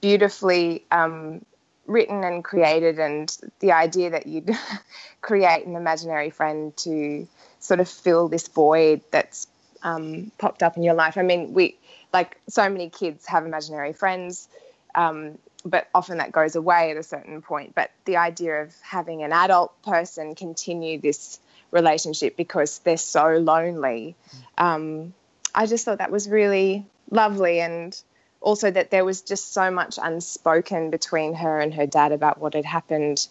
beautifully 0.00 0.84
um, 0.90 1.44
written 1.86 2.24
and 2.24 2.42
created, 2.42 2.98
and 2.98 3.36
the 3.58 3.72
idea 3.72 4.10
that 4.10 4.26
you'd 4.26 4.50
create 5.20 5.66
an 5.66 5.76
imaginary 5.76 6.30
friend 6.30 6.76
to 6.78 7.26
sort 7.58 7.80
of 7.80 7.88
fill 7.88 8.28
this 8.28 8.48
void 8.48 9.02
that's 9.10 9.46
um, 9.82 10.30
popped 10.38 10.62
up 10.62 10.76
in 10.76 10.82
your 10.82 10.94
life. 10.94 11.16
I 11.18 11.22
mean, 11.22 11.52
we 11.54 11.76
like 12.12 12.38
so 12.48 12.68
many 12.68 12.88
kids 12.90 13.26
have 13.26 13.46
imaginary 13.46 13.92
friends, 13.92 14.48
um, 14.94 15.38
but 15.64 15.88
often 15.94 16.18
that 16.18 16.32
goes 16.32 16.56
away 16.56 16.90
at 16.90 16.96
a 16.96 17.02
certain 17.02 17.42
point. 17.42 17.74
But 17.74 17.90
the 18.04 18.16
idea 18.16 18.62
of 18.62 18.74
having 18.82 19.22
an 19.22 19.32
adult 19.32 19.80
person 19.82 20.34
continue 20.34 20.98
this 20.98 21.38
relationship 21.70 22.36
because 22.36 22.78
they're 22.80 22.96
so 22.96 23.36
lonely, 23.36 24.16
um, 24.58 25.14
I 25.54 25.66
just 25.66 25.84
thought 25.84 25.98
that 25.98 26.10
was 26.10 26.28
really 26.28 26.84
lovely 27.10 27.60
and 27.60 28.00
also 28.40 28.70
that 28.70 28.90
there 28.90 29.04
was 29.04 29.22
just 29.22 29.52
so 29.52 29.70
much 29.70 29.98
unspoken 30.02 30.90
between 30.90 31.34
her 31.34 31.60
and 31.60 31.74
her 31.74 31.86
dad 31.86 32.12
about 32.12 32.38
what 32.38 32.54
had 32.54 32.64
happened 32.64 33.26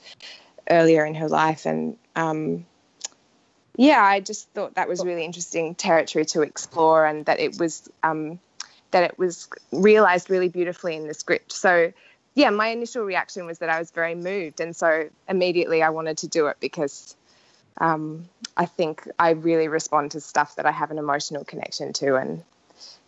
earlier 0.69 1.05
in 1.05 1.15
her 1.15 1.27
life 1.27 1.65
and 1.65 1.97
um, 2.15 2.65
yeah 3.79 4.03
i 4.03 4.19
just 4.19 4.49
thought 4.49 4.75
that 4.75 4.87
was 4.87 5.03
really 5.03 5.23
interesting 5.23 5.73
territory 5.75 6.25
to 6.25 6.41
explore 6.41 7.05
and 7.05 7.25
that 7.25 7.39
it 7.39 7.57
was 7.59 7.89
um, 8.03 8.39
that 8.91 9.03
it 9.03 9.17
was 9.17 9.47
realized 9.71 10.29
really 10.29 10.49
beautifully 10.49 10.95
in 10.95 11.07
the 11.07 11.13
script. 11.13 11.51
So 11.51 11.93
yeah 12.35 12.49
my 12.49 12.67
initial 12.67 13.03
reaction 13.03 13.45
was 13.45 13.59
that 13.59 13.69
i 13.69 13.79
was 13.79 13.91
very 13.91 14.15
moved 14.15 14.59
and 14.59 14.75
so 14.75 15.09
immediately 15.27 15.81
i 15.81 15.89
wanted 15.89 16.17
to 16.17 16.27
do 16.27 16.47
it 16.47 16.57
because 16.59 17.15
um, 17.81 18.27
i 18.57 18.65
think 18.65 19.07
i 19.17 19.31
really 19.31 19.67
respond 19.67 20.11
to 20.11 20.21
stuff 20.21 20.55
that 20.55 20.65
i 20.65 20.71
have 20.71 20.91
an 20.91 20.97
emotional 20.97 21.43
connection 21.43 21.93
to 21.93 22.15
and 22.15 22.43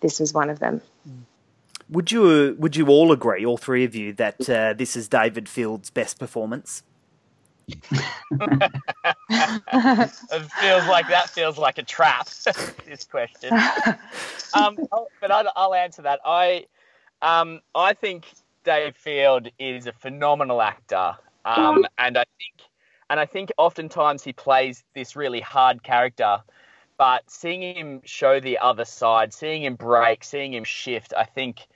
this 0.01 0.19
was 0.19 0.33
one 0.33 0.49
of 0.49 0.59
them. 0.59 0.81
Would 1.89 2.11
you 2.11 2.55
would 2.57 2.75
you 2.75 2.87
all 2.87 3.11
agree, 3.11 3.45
all 3.45 3.57
three 3.57 3.83
of 3.83 3.95
you, 3.95 4.13
that 4.13 4.49
uh, 4.49 4.73
this 4.73 4.95
is 4.95 5.07
David 5.07 5.49
Field's 5.49 5.89
best 5.89 6.19
performance? 6.19 6.83
It 8.31 10.11
feels 10.59 10.87
like 10.87 11.07
that 11.07 11.29
feels 11.29 11.57
like 11.57 11.77
a 11.77 11.83
trap. 11.83 12.27
this 12.85 13.03
question, 13.03 13.53
um, 14.53 14.77
but 15.21 15.31
I'll, 15.31 15.51
I'll 15.55 15.73
answer 15.73 16.01
that. 16.03 16.19
I, 16.25 16.65
um, 17.21 17.61
I 17.75 17.93
think 17.93 18.25
Dave 18.63 18.95
Field 18.95 19.49
is 19.59 19.87
a 19.87 19.93
phenomenal 19.93 20.61
actor, 20.61 21.15
um, 21.45 21.85
and 21.97 22.17
I 22.17 22.25
think, 22.37 22.69
and 23.09 23.19
I 23.19 23.25
think 23.25 23.51
oftentimes 23.57 24.23
he 24.23 24.33
plays 24.33 24.83
this 24.93 25.15
really 25.15 25.41
hard 25.41 25.83
character, 25.83 26.41
but 26.97 27.29
seeing 27.29 27.75
him 27.75 28.01
show 28.05 28.39
the 28.39 28.59
other 28.59 28.85
side, 28.85 29.33
seeing 29.33 29.63
him 29.63 29.75
break, 29.75 30.23
seeing 30.23 30.53
him 30.53 30.63
shift, 30.63 31.13
I 31.17 31.25
think 31.25 31.67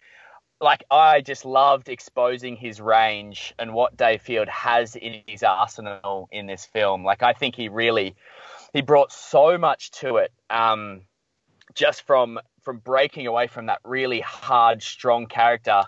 like 0.62 0.84
I 0.90 1.22
just 1.22 1.46
loved 1.46 1.90
exposing 1.90 2.56
his 2.56 2.80
range 2.80 3.54
and 3.60 3.74
what 3.74 3.98
Dave 3.98 4.22
Field 4.22 4.48
has 4.48 4.96
in 4.96 5.22
his 5.28 5.44
arsenal 5.44 6.30
in 6.32 6.46
this 6.46 6.66
film. 6.66 7.04
Like 7.04 7.24
I 7.24 7.34
think 7.34 7.56
he 7.56 7.70
really 7.70 8.16
he 8.74 8.82
brought 8.82 9.12
so 9.12 9.58
much 9.58 9.92
to 9.92 10.18
it. 10.18 10.32
Um, 10.50 11.02
just 11.74 12.04
from 12.04 12.40
from 12.62 12.78
breaking 12.80 13.28
away 13.28 13.48
from 13.48 13.68
that 13.68 13.80
really 13.84 14.22
hard, 14.22 14.82
strong 14.82 15.28
character, 15.28 15.84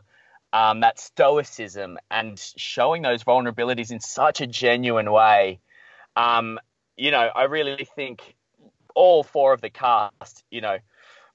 um, 0.54 0.82
that 0.82 1.00
stoicism, 1.00 1.98
and 2.12 2.40
showing 2.58 3.02
those 3.02 3.24
vulnerabilities 3.24 3.92
in 3.92 4.00
such 4.00 4.42
a 4.42 4.48
genuine 4.48 5.12
way. 5.12 5.60
Um, 6.16 6.60
you 6.98 7.12
know, 7.12 7.30
I 7.34 7.44
really 7.44 7.88
think 7.96 8.36
all 8.96 9.24
four 9.24 9.54
of 9.54 9.62
the 9.62 9.70
cast, 9.70 10.44
you 10.50 10.62
know, 10.62 10.78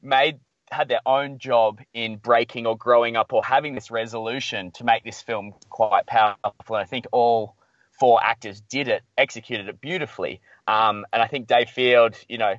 made 0.02 0.40
had 0.72 0.88
their 0.88 1.00
own 1.06 1.38
job 1.38 1.80
in 1.94 2.16
breaking 2.16 2.66
or 2.66 2.76
growing 2.76 3.16
up 3.16 3.32
or 3.32 3.44
having 3.44 3.74
this 3.74 3.90
resolution 3.90 4.70
to 4.72 4.84
make 4.84 5.04
this 5.04 5.22
film 5.22 5.54
quite 5.68 6.06
powerful. 6.06 6.76
And 6.76 6.78
I 6.78 6.84
think 6.84 7.06
all 7.12 7.54
four 7.98 8.22
actors 8.22 8.60
did 8.62 8.88
it, 8.88 9.02
executed 9.16 9.68
it 9.68 9.80
beautifully. 9.80 10.40
Um, 10.66 11.06
and 11.12 11.22
I 11.22 11.26
think 11.26 11.46
Dave 11.46 11.70
Field, 11.70 12.16
you 12.28 12.38
know, 12.38 12.54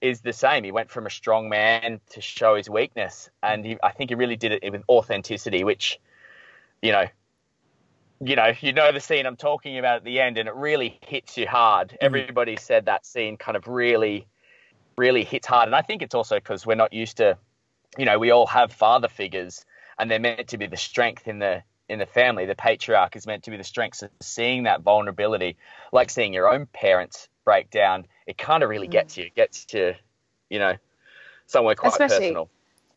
is 0.00 0.20
the 0.20 0.32
same. 0.32 0.64
He 0.64 0.72
went 0.72 0.90
from 0.90 1.06
a 1.06 1.10
strong 1.10 1.48
man 1.48 2.00
to 2.10 2.20
show 2.20 2.56
his 2.56 2.70
weakness, 2.70 3.30
and 3.42 3.64
he, 3.64 3.76
I 3.82 3.92
think 3.92 4.10
he 4.10 4.14
really 4.14 4.36
did 4.36 4.52
it 4.52 4.72
with 4.72 4.82
authenticity, 4.88 5.64
which, 5.64 6.00
you 6.82 6.92
know, 6.92 7.06
you 8.20 8.36
know, 8.36 8.52
you 8.60 8.72
know 8.72 8.92
the 8.92 9.00
scene 9.00 9.26
I'm 9.26 9.36
talking 9.36 9.78
about 9.78 9.96
at 9.98 10.04
the 10.04 10.20
end, 10.20 10.38
and 10.38 10.48
it 10.48 10.54
really 10.54 10.98
hits 11.06 11.36
you 11.36 11.46
hard. 11.46 11.96
Everybody 12.00 12.56
said 12.56 12.86
that 12.86 13.06
scene 13.06 13.36
kind 13.36 13.56
of 13.56 13.68
really, 13.68 14.26
really 14.96 15.24
hits 15.24 15.46
hard, 15.46 15.66
and 15.66 15.74
I 15.74 15.82
think 15.82 16.02
it's 16.02 16.14
also 16.14 16.36
because 16.36 16.66
we're 16.66 16.74
not 16.74 16.92
used 16.92 17.18
to, 17.18 17.38
you 17.96 18.04
know, 18.04 18.18
we 18.18 18.30
all 18.30 18.46
have 18.46 18.72
father 18.72 19.08
figures, 19.08 19.64
and 19.98 20.10
they're 20.10 20.18
meant 20.20 20.48
to 20.48 20.58
be 20.58 20.66
the 20.66 20.76
strength 20.76 21.26
in 21.28 21.38
the 21.38 21.62
in 21.88 21.98
the 21.98 22.06
family. 22.06 22.44
The 22.44 22.54
patriarch 22.54 23.16
is 23.16 23.26
meant 23.26 23.44
to 23.44 23.50
be 23.50 23.56
the 23.56 23.64
strength. 23.64 23.96
So 23.98 24.08
seeing 24.20 24.64
that 24.64 24.82
vulnerability, 24.82 25.56
like 25.92 26.10
seeing 26.10 26.34
your 26.34 26.52
own 26.52 26.66
parents 26.66 27.28
break 27.44 27.70
down, 27.70 28.06
it 28.26 28.36
kind 28.36 28.62
of 28.62 28.68
really 28.68 28.88
gets 28.88 29.16
you. 29.16 29.24
It 29.24 29.34
gets 29.34 29.64
to, 29.66 29.94
you 30.50 30.58
know, 30.58 30.76
somewhere 31.46 31.74
quite 31.74 31.92
Especially- 31.92 32.18
personal. 32.18 32.50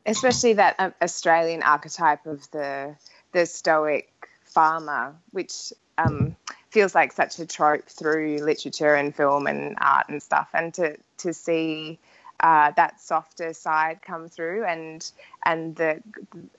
especially 0.06 0.54
that 0.54 0.76
um, 0.80 0.94
Australian 1.02 1.64
archetype 1.64 2.26
of 2.26 2.50
the 2.52 2.96
the 3.32 3.46
stoic 3.46 4.12
farmer, 4.44 5.16
which 5.32 5.72
um, 5.98 6.36
feels 6.70 6.94
like 6.94 7.14
such 7.14 7.40
a 7.40 7.46
trope 7.46 7.88
through 7.88 8.40
literature 8.40 8.94
and 8.94 9.16
film 9.16 9.48
and 9.48 9.78
art 9.80 10.10
and 10.10 10.22
stuff, 10.22 10.50
and 10.54 10.74
to 10.74 10.98
to 11.20 11.34
see 11.34 11.98
uh, 12.42 12.72
that 12.72 13.00
softer 13.00 13.54
side 13.54 14.02
come 14.02 14.28
through 14.28 14.66
and 14.66 15.12
and 15.46 15.76
the 15.76 16.02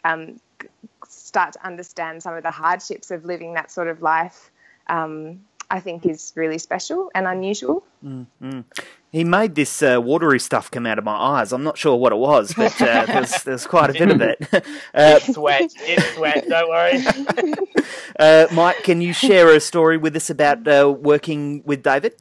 um, 0.05 0.41
start 1.09 1.53
to 1.55 1.67
understand 1.67 2.23
some 2.23 2.35
of 2.35 2.43
the 2.43 2.51
hardships 2.51 3.11
of 3.11 3.25
living 3.25 3.55
that 3.55 3.71
sort 3.71 3.89
of 3.89 4.01
life. 4.03 4.51
Um, 4.89 5.41
I 5.71 5.81
think 5.81 6.05
is 6.05 6.35
really 6.37 6.59
special 6.59 7.11
and 7.15 7.27
unusual. 7.27 7.83
Mm. 8.05 8.65
He 9.11 9.25
made 9.25 9.55
this 9.55 9.83
uh, 9.83 10.01
watery 10.03 10.39
stuff 10.39 10.71
come 10.71 10.85
out 10.85 10.99
of 10.99 11.05
my 11.05 11.17
eyes. 11.17 11.51
I'm 11.51 11.65
not 11.65 11.79
sure 11.79 11.97
what 11.97 12.13
it 12.13 12.17
was, 12.17 12.53
but 12.53 12.81
uh, 12.83 13.07
there's, 13.07 13.43
there's 13.43 13.67
quite 13.67 13.89
a 13.89 13.95
bit 13.95 14.11
of 14.11 14.21
it. 14.21 14.39
uh, 14.53 14.61
It's 14.93 15.33
sweat. 15.33 15.73
It's 15.77 16.15
sweat. 16.15 16.47
Don't 16.47 16.69
worry. 16.69 17.03
uh, 18.19 18.49
Mike, 18.53 18.83
can 18.83 19.01
you 19.01 19.15
share 19.15 19.49
a 19.49 19.61
story 19.61 19.97
with 19.97 20.15
us 20.15 20.29
about 20.29 20.69
uh, 20.69 20.95
working 20.99 21.63
with 21.65 21.83
David? 21.83 22.17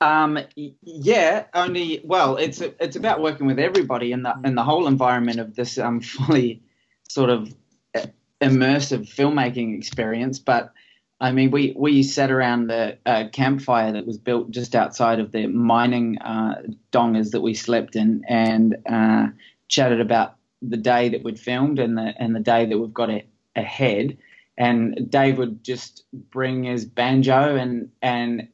Um, 0.00 0.38
yeah, 0.54 1.46
only 1.54 2.00
well, 2.04 2.36
it's 2.36 2.60
it's 2.60 2.96
about 2.96 3.22
working 3.22 3.46
with 3.46 3.58
everybody 3.58 4.12
in 4.12 4.22
the 4.22 4.34
in 4.44 4.54
the 4.54 4.64
whole 4.64 4.86
environment 4.86 5.40
of 5.40 5.54
this 5.54 5.78
um 5.78 6.00
fully 6.02 6.62
sort 7.08 7.30
of 7.30 7.54
uh, 7.94 8.06
immersive 8.40 9.08
filmmaking 9.08 9.76
experience. 9.76 10.38
But 10.38 10.72
I 11.20 11.32
mean, 11.32 11.50
we, 11.50 11.74
we 11.76 12.02
sat 12.02 12.30
around 12.30 12.66
the 12.66 12.98
uh, 13.06 13.28
campfire 13.32 13.92
that 13.92 14.06
was 14.06 14.18
built 14.18 14.50
just 14.50 14.74
outside 14.74 15.18
of 15.18 15.32
the 15.32 15.46
mining 15.46 16.18
uh, 16.18 16.62
dongas 16.92 17.30
that 17.30 17.40
we 17.40 17.54
slept 17.54 17.96
in 17.96 18.22
and 18.28 18.76
uh, 18.86 19.28
chatted 19.68 20.00
about 20.00 20.36
the 20.60 20.76
day 20.76 21.08
that 21.10 21.22
we'd 21.22 21.38
filmed 21.40 21.78
and 21.78 21.96
the 21.96 22.14
and 22.18 22.34
the 22.34 22.40
day 22.40 22.66
that 22.66 22.78
we've 22.78 22.92
got 22.92 23.10
a, 23.10 23.24
ahead. 23.54 24.18
And 24.58 25.10
Dave 25.10 25.38
would 25.38 25.64
just 25.64 26.04
bring 26.12 26.64
his 26.64 26.84
banjo 26.84 27.56
and 27.56 27.90
and 28.02 28.48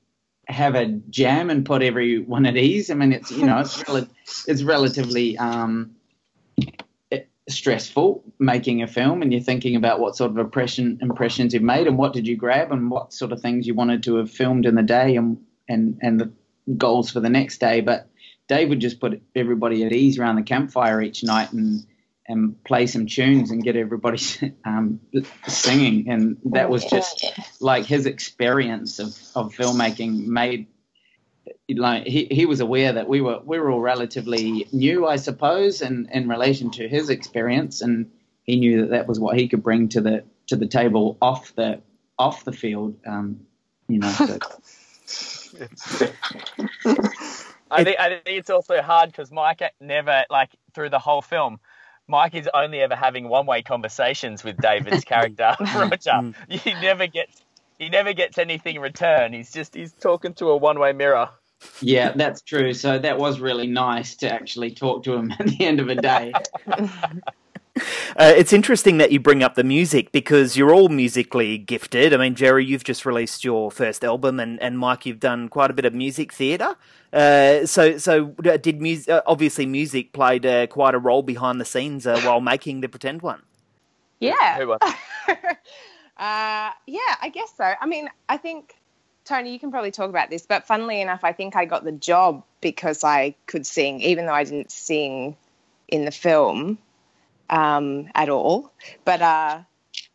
have 0.48 0.74
a 0.74 0.86
jam 0.86 1.50
and 1.50 1.64
put 1.64 1.82
everyone 1.82 2.46
at 2.46 2.56
ease. 2.56 2.90
I 2.90 2.94
mean, 2.94 3.12
it's 3.12 3.30
you 3.30 3.46
know 3.46 3.58
it's 3.58 3.88
rel- 3.88 4.08
it's 4.46 4.62
relatively 4.62 5.38
um, 5.38 5.94
stressful 7.48 8.22
making 8.38 8.82
a 8.82 8.86
film, 8.86 9.22
and 9.22 9.32
you're 9.32 9.42
thinking 9.42 9.76
about 9.76 10.00
what 10.00 10.16
sort 10.16 10.30
of 10.30 10.38
impression 10.38 10.98
impressions 11.00 11.54
you've 11.54 11.62
made 11.62 11.86
and 11.86 11.98
what 11.98 12.12
did 12.12 12.26
you 12.26 12.36
grab 12.36 12.72
and 12.72 12.90
what 12.90 13.12
sort 13.12 13.32
of 13.32 13.40
things 13.40 13.66
you 13.66 13.74
wanted 13.74 14.02
to 14.04 14.16
have 14.16 14.30
filmed 14.30 14.66
in 14.66 14.74
the 14.74 14.82
day 14.82 15.16
and 15.16 15.38
and 15.68 15.98
and 16.02 16.20
the 16.20 16.32
goals 16.76 17.10
for 17.10 17.20
the 17.20 17.30
next 17.30 17.58
day. 17.58 17.80
But 17.80 18.08
Dave 18.48 18.68
would 18.68 18.80
just 18.80 19.00
put 19.00 19.20
everybody 19.34 19.84
at 19.84 19.92
ease 19.92 20.18
around 20.18 20.36
the 20.36 20.42
campfire 20.42 21.00
each 21.02 21.22
night 21.24 21.52
and 21.52 21.86
and 22.28 22.62
play 22.64 22.86
some 22.86 23.06
tunes 23.06 23.50
and 23.50 23.62
get 23.62 23.76
everybody 23.76 24.20
um, 24.64 25.00
singing. 25.46 26.08
And 26.08 26.38
that 26.46 26.70
was 26.70 26.84
just 26.84 27.24
like 27.60 27.86
his 27.86 28.06
experience 28.06 28.98
of, 28.98 29.08
of 29.34 29.54
filmmaking 29.54 30.26
made 30.26 30.66
like 31.68 32.06
he, 32.06 32.26
he 32.30 32.46
was 32.46 32.60
aware 32.60 32.92
that 32.92 33.08
we 33.08 33.20
were 33.20 33.40
we 33.44 33.58
were 33.58 33.70
all 33.70 33.80
relatively 33.80 34.66
new, 34.72 35.06
I 35.06 35.16
suppose, 35.16 35.82
in, 35.82 36.08
in 36.12 36.28
relation 36.28 36.70
to 36.72 36.88
his 36.88 37.10
experience, 37.10 37.82
and 37.82 38.10
he 38.44 38.56
knew 38.56 38.82
that 38.82 38.90
that 38.90 39.08
was 39.08 39.18
what 39.18 39.38
he 39.38 39.48
could 39.48 39.62
bring 39.62 39.88
to 39.90 40.00
the 40.00 40.24
to 40.48 40.56
the 40.56 40.66
table 40.66 41.16
off 41.20 41.54
the 41.54 41.80
off 42.18 42.44
the 42.44 42.52
field. 42.52 42.96
Um, 43.06 43.40
you 43.88 43.98
know. 43.98 44.10
So. 44.10 44.38
I 47.70 47.84
think 47.84 47.98
I 47.98 48.08
think 48.08 48.22
it's 48.26 48.50
also 48.50 48.82
hard 48.82 49.10
because 49.10 49.30
Mike 49.32 49.62
never 49.80 50.24
like 50.30 50.50
through 50.74 50.90
the 50.90 50.98
whole 50.98 51.22
film. 51.22 51.58
Mike 52.12 52.34
is 52.34 52.46
only 52.52 52.80
ever 52.80 52.94
having 52.94 53.26
one-way 53.26 53.62
conversations 53.62 54.44
with 54.44 54.58
David's 54.58 55.02
character 55.02 55.56
Roger. 55.60 56.10
Mm. 56.10 56.34
He 56.46 56.74
never 56.74 57.06
gets 57.06 57.42
he 57.78 57.88
never 57.88 58.12
gets 58.12 58.36
anything 58.36 58.76
in 58.76 58.82
return. 58.82 59.32
He's 59.32 59.50
just 59.50 59.74
he's 59.74 59.92
talking 59.92 60.34
to 60.34 60.50
a 60.50 60.56
one-way 60.58 60.92
mirror. 60.92 61.30
Yeah, 61.80 62.12
that's 62.14 62.42
true. 62.42 62.74
So 62.74 62.98
that 62.98 63.16
was 63.16 63.40
really 63.40 63.66
nice 63.66 64.16
to 64.16 64.30
actually 64.30 64.72
talk 64.74 65.04
to 65.04 65.14
him 65.14 65.32
at 65.38 65.46
the 65.46 65.64
end 65.64 65.80
of 65.80 65.88
a 65.88 65.94
day. 65.94 66.34
Uh, 67.74 68.32
it's 68.36 68.52
interesting 68.52 68.98
that 68.98 69.10
you 69.10 69.18
bring 69.18 69.42
up 69.42 69.54
the 69.54 69.64
music 69.64 70.12
because 70.12 70.56
you're 70.56 70.74
all 70.74 70.88
musically 70.88 71.56
gifted. 71.56 72.12
I 72.12 72.18
mean, 72.18 72.34
Jerry, 72.34 72.64
you've 72.64 72.84
just 72.84 73.06
released 73.06 73.44
your 73.44 73.70
first 73.70 74.04
album, 74.04 74.38
and, 74.38 74.60
and 74.60 74.78
Mike, 74.78 75.06
you've 75.06 75.20
done 75.20 75.48
quite 75.48 75.70
a 75.70 75.74
bit 75.74 75.86
of 75.86 75.94
music 75.94 76.32
theatre. 76.32 76.76
Uh, 77.12 77.64
so, 77.64 77.96
so 77.96 78.34
uh, 78.44 78.58
did 78.58 78.82
music? 78.82 79.08
Uh, 79.08 79.22
obviously, 79.26 79.64
music 79.64 80.12
played 80.12 80.44
uh, 80.44 80.66
quite 80.66 80.94
a 80.94 80.98
role 80.98 81.22
behind 81.22 81.60
the 81.60 81.64
scenes 81.64 82.06
uh, 82.06 82.20
while 82.20 82.40
making 82.40 82.82
the 82.82 82.88
pretend 82.88 83.22
one. 83.22 83.42
Yeah. 84.20 84.58
Who 84.58 84.68
was? 84.68 84.78
uh, 85.28 85.34
yeah, 86.16 87.16
I 87.22 87.30
guess 87.32 87.52
so. 87.56 87.64
I 87.64 87.86
mean, 87.86 88.10
I 88.28 88.36
think 88.36 88.76
Tony, 89.24 89.52
you 89.52 89.58
can 89.58 89.70
probably 89.70 89.90
talk 89.90 90.10
about 90.10 90.28
this, 90.30 90.44
but 90.46 90.66
funnily 90.66 91.00
enough, 91.00 91.20
I 91.24 91.32
think 91.32 91.56
I 91.56 91.64
got 91.64 91.84
the 91.84 91.92
job 91.92 92.44
because 92.60 93.02
I 93.02 93.34
could 93.46 93.66
sing, 93.66 94.00
even 94.02 94.26
though 94.26 94.34
I 94.34 94.44
didn't 94.44 94.70
sing 94.70 95.36
in 95.88 96.04
the 96.04 96.10
film 96.10 96.78
um, 97.52 98.08
at 98.16 98.28
all. 98.28 98.72
But 99.04 99.22
uh, 99.22 99.60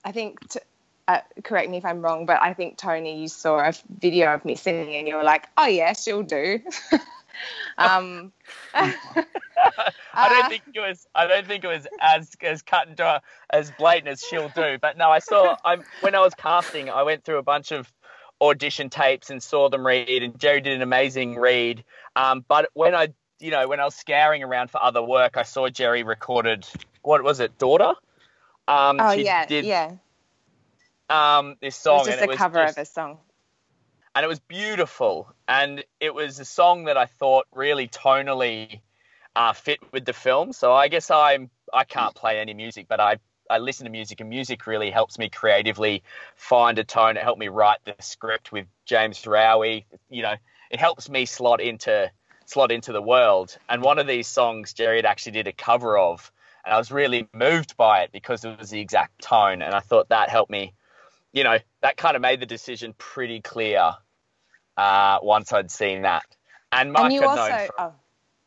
I 0.03 0.12
think, 0.12 0.50
t- 0.50 0.60
uh, 1.08 1.22
correct 1.44 1.70
me 1.70 1.77
if 1.77 1.86
I'm 1.86 2.01
wrong, 2.01 2.25
but 2.25 2.41
I 2.41 2.53
think 2.53 2.77
Tony, 2.77 3.22
you 3.22 3.29
saw 3.29 3.60
a 3.60 3.74
video 4.00 4.34
of 4.34 4.44
me 4.44 4.56
singing 4.56 4.96
and 4.96 5.08
you 5.08 5.15
were 5.15 5.24
like, 5.24 5.48
"Oh 5.58 5.67
yeah, 5.67 5.94
she'll 5.94 6.24
do." 6.24 6.60
um, 7.77 8.34
I 8.75 10.29
don't 10.29 10.50
think 10.50 10.63
it 10.74 10.79
was. 10.79 11.08
I 11.15 11.27
don't 11.27 11.48
think 11.48 11.63
it 11.63 11.67
was 11.67 11.88
as 12.01 12.36
as 12.41 12.62
cut 12.62 12.88
and 12.88 12.98
dry, 12.98 13.22
as 13.52 13.71
blatant 13.71 14.10
as 14.10 14.21
she'll 14.21 14.50
do. 14.50 14.78
But 14.82 14.97
no, 14.97 15.10
I 15.10 15.19
saw. 15.19 15.56
I 15.63 15.78
when 16.02 16.13
I 16.13 16.19
was 16.19 16.34
casting, 16.34 16.89
I 16.89 17.04
went 17.04 17.23
through 17.23 17.38
a 17.38 17.43
bunch 17.43 17.71
of 17.71 17.91
audition 18.41 18.89
tapes 18.89 19.30
and 19.30 19.41
saw 19.41 19.69
them 19.69 19.86
read, 19.86 20.23
and 20.23 20.38
Jerry 20.38 20.60
did 20.60 20.73
an 20.73 20.82
amazing 20.82 21.39
read. 21.39 21.86
Um, 22.15 22.43
but 22.47 22.69
when 22.73 22.93
I, 22.95 23.13
you 23.39 23.52
know, 23.52 23.67
when 23.67 23.80
I 23.80 23.86
was 23.86 23.95
scouring 23.95 24.43
around 24.43 24.71
for 24.71 24.84
other 24.84 25.02
work, 25.02 25.38
I 25.38 25.43
saw 25.43 25.69
Jerry 25.69 26.04
recorded. 26.04 26.67
What 27.08 27.24
was 27.24 27.39
it, 27.39 27.58
daughter? 27.58 27.93
Um, 28.67 28.98
oh 29.00 29.15
she 29.15 29.24
yeah, 29.24 29.46
did, 29.46 29.63
yeah. 29.63 29.93
Um, 31.10 31.56
this 31.62 31.78
song. 31.78 32.00
It 32.00 32.00
was 32.00 32.08
just 32.08 32.22
and 32.22 32.32
a 32.32 32.36
cover 32.36 32.65
just- 32.65 32.78
of 32.78 32.82
a 32.82 32.86
song. 32.86 33.17
and 34.13 34.26
it 34.26 34.28
was 34.28 34.39
beautiful. 34.39 35.34
And 35.48 35.86
it 36.02 36.13
was 36.13 36.38
a 36.39 36.46
song 36.46 36.84
that 36.86 36.98
I 36.98 37.06
thought 37.06 37.46
really 37.56 37.88
tonally 37.88 38.82
uh, 39.38 39.54
fit 39.54 39.80
with 39.93 40.04
the 40.04 40.12
film. 40.12 40.52
So 40.52 40.74
I 40.74 40.89
guess 40.89 41.10
I'm 41.10 41.50
I 41.74 41.86
can't 41.86 42.13
play 42.13 42.39
any 42.39 42.54
music, 42.54 42.88
but 42.89 43.00
I 43.00 43.20
I 43.50 43.60
listen 43.60 43.86
to 43.86 43.91
music, 43.91 44.20
and 44.20 44.30
music 44.30 44.67
really 44.67 44.91
helps 44.91 45.17
me 45.17 45.30
creatively 45.30 46.04
find 46.36 46.78
a 46.78 46.84
tone. 46.84 47.15
It 47.15 47.24
helped 47.24 47.39
me 47.39 47.48
write 47.48 47.80
the 47.86 47.96
script 48.02 48.52
with 48.52 48.65
James 48.86 49.22
Rowie. 49.22 49.86
You 50.10 50.24
know, 50.24 50.36
it 50.70 50.82
helps 50.82 51.10
me 51.10 51.26
slot 51.26 51.62
into 51.62 52.12
slot 52.43 52.70
into 52.74 52.91
the 52.91 53.02
world. 53.02 53.58
And 53.70 53.82
one 53.82 53.98
of 53.98 54.08
these 54.08 54.28
songs, 54.28 54.74
Jerry 54.74 54.98
had 54.98 55.06
actually 55.06 55.34
did 55.34 55.48
a 55.48 55.54
cover 55.54 55.98
of, 55.98 56.32
I 56.67 56.77
was 56.77 56.91
really 56.91 57.27
moved 57.34 57.77
by 57.77 58.01
it 58.01 58.12
because 58.12 58.43
it 58.45 58.60
was 58.60 58.69
the 58.69 58.80
exact 58.80 59.21
tone, 59.21 59.62
and 59.62 59.73
I 59.73 59.80
thought 59.80 60.10
that 60.10 60.30
helped 60.30 60.51
me. 60.51 60.73
You 61.34 61.43
know, 61.43 61.58
that 61.82 61.97
kind 61.97 62.15
of 62.15 62.21
made 62.21 62.39
the 62.39 62.45
decision 62.45 62.93
pretty 62.97 63.41
clear 63.41 63.93
uh, 64.75 65.19
once 65.21 65.53
I'd 65.53 65.71
seen 65.71 66.03
that. 66.03 66.23
And 66.71 66.91
Mark 66.91 67.06
and 67.06 67.13
you 67.13 67.21
had 67.21 67.30
also, 67.30 67.49
known. 67.49 67.67
Oh, 67.77 67.93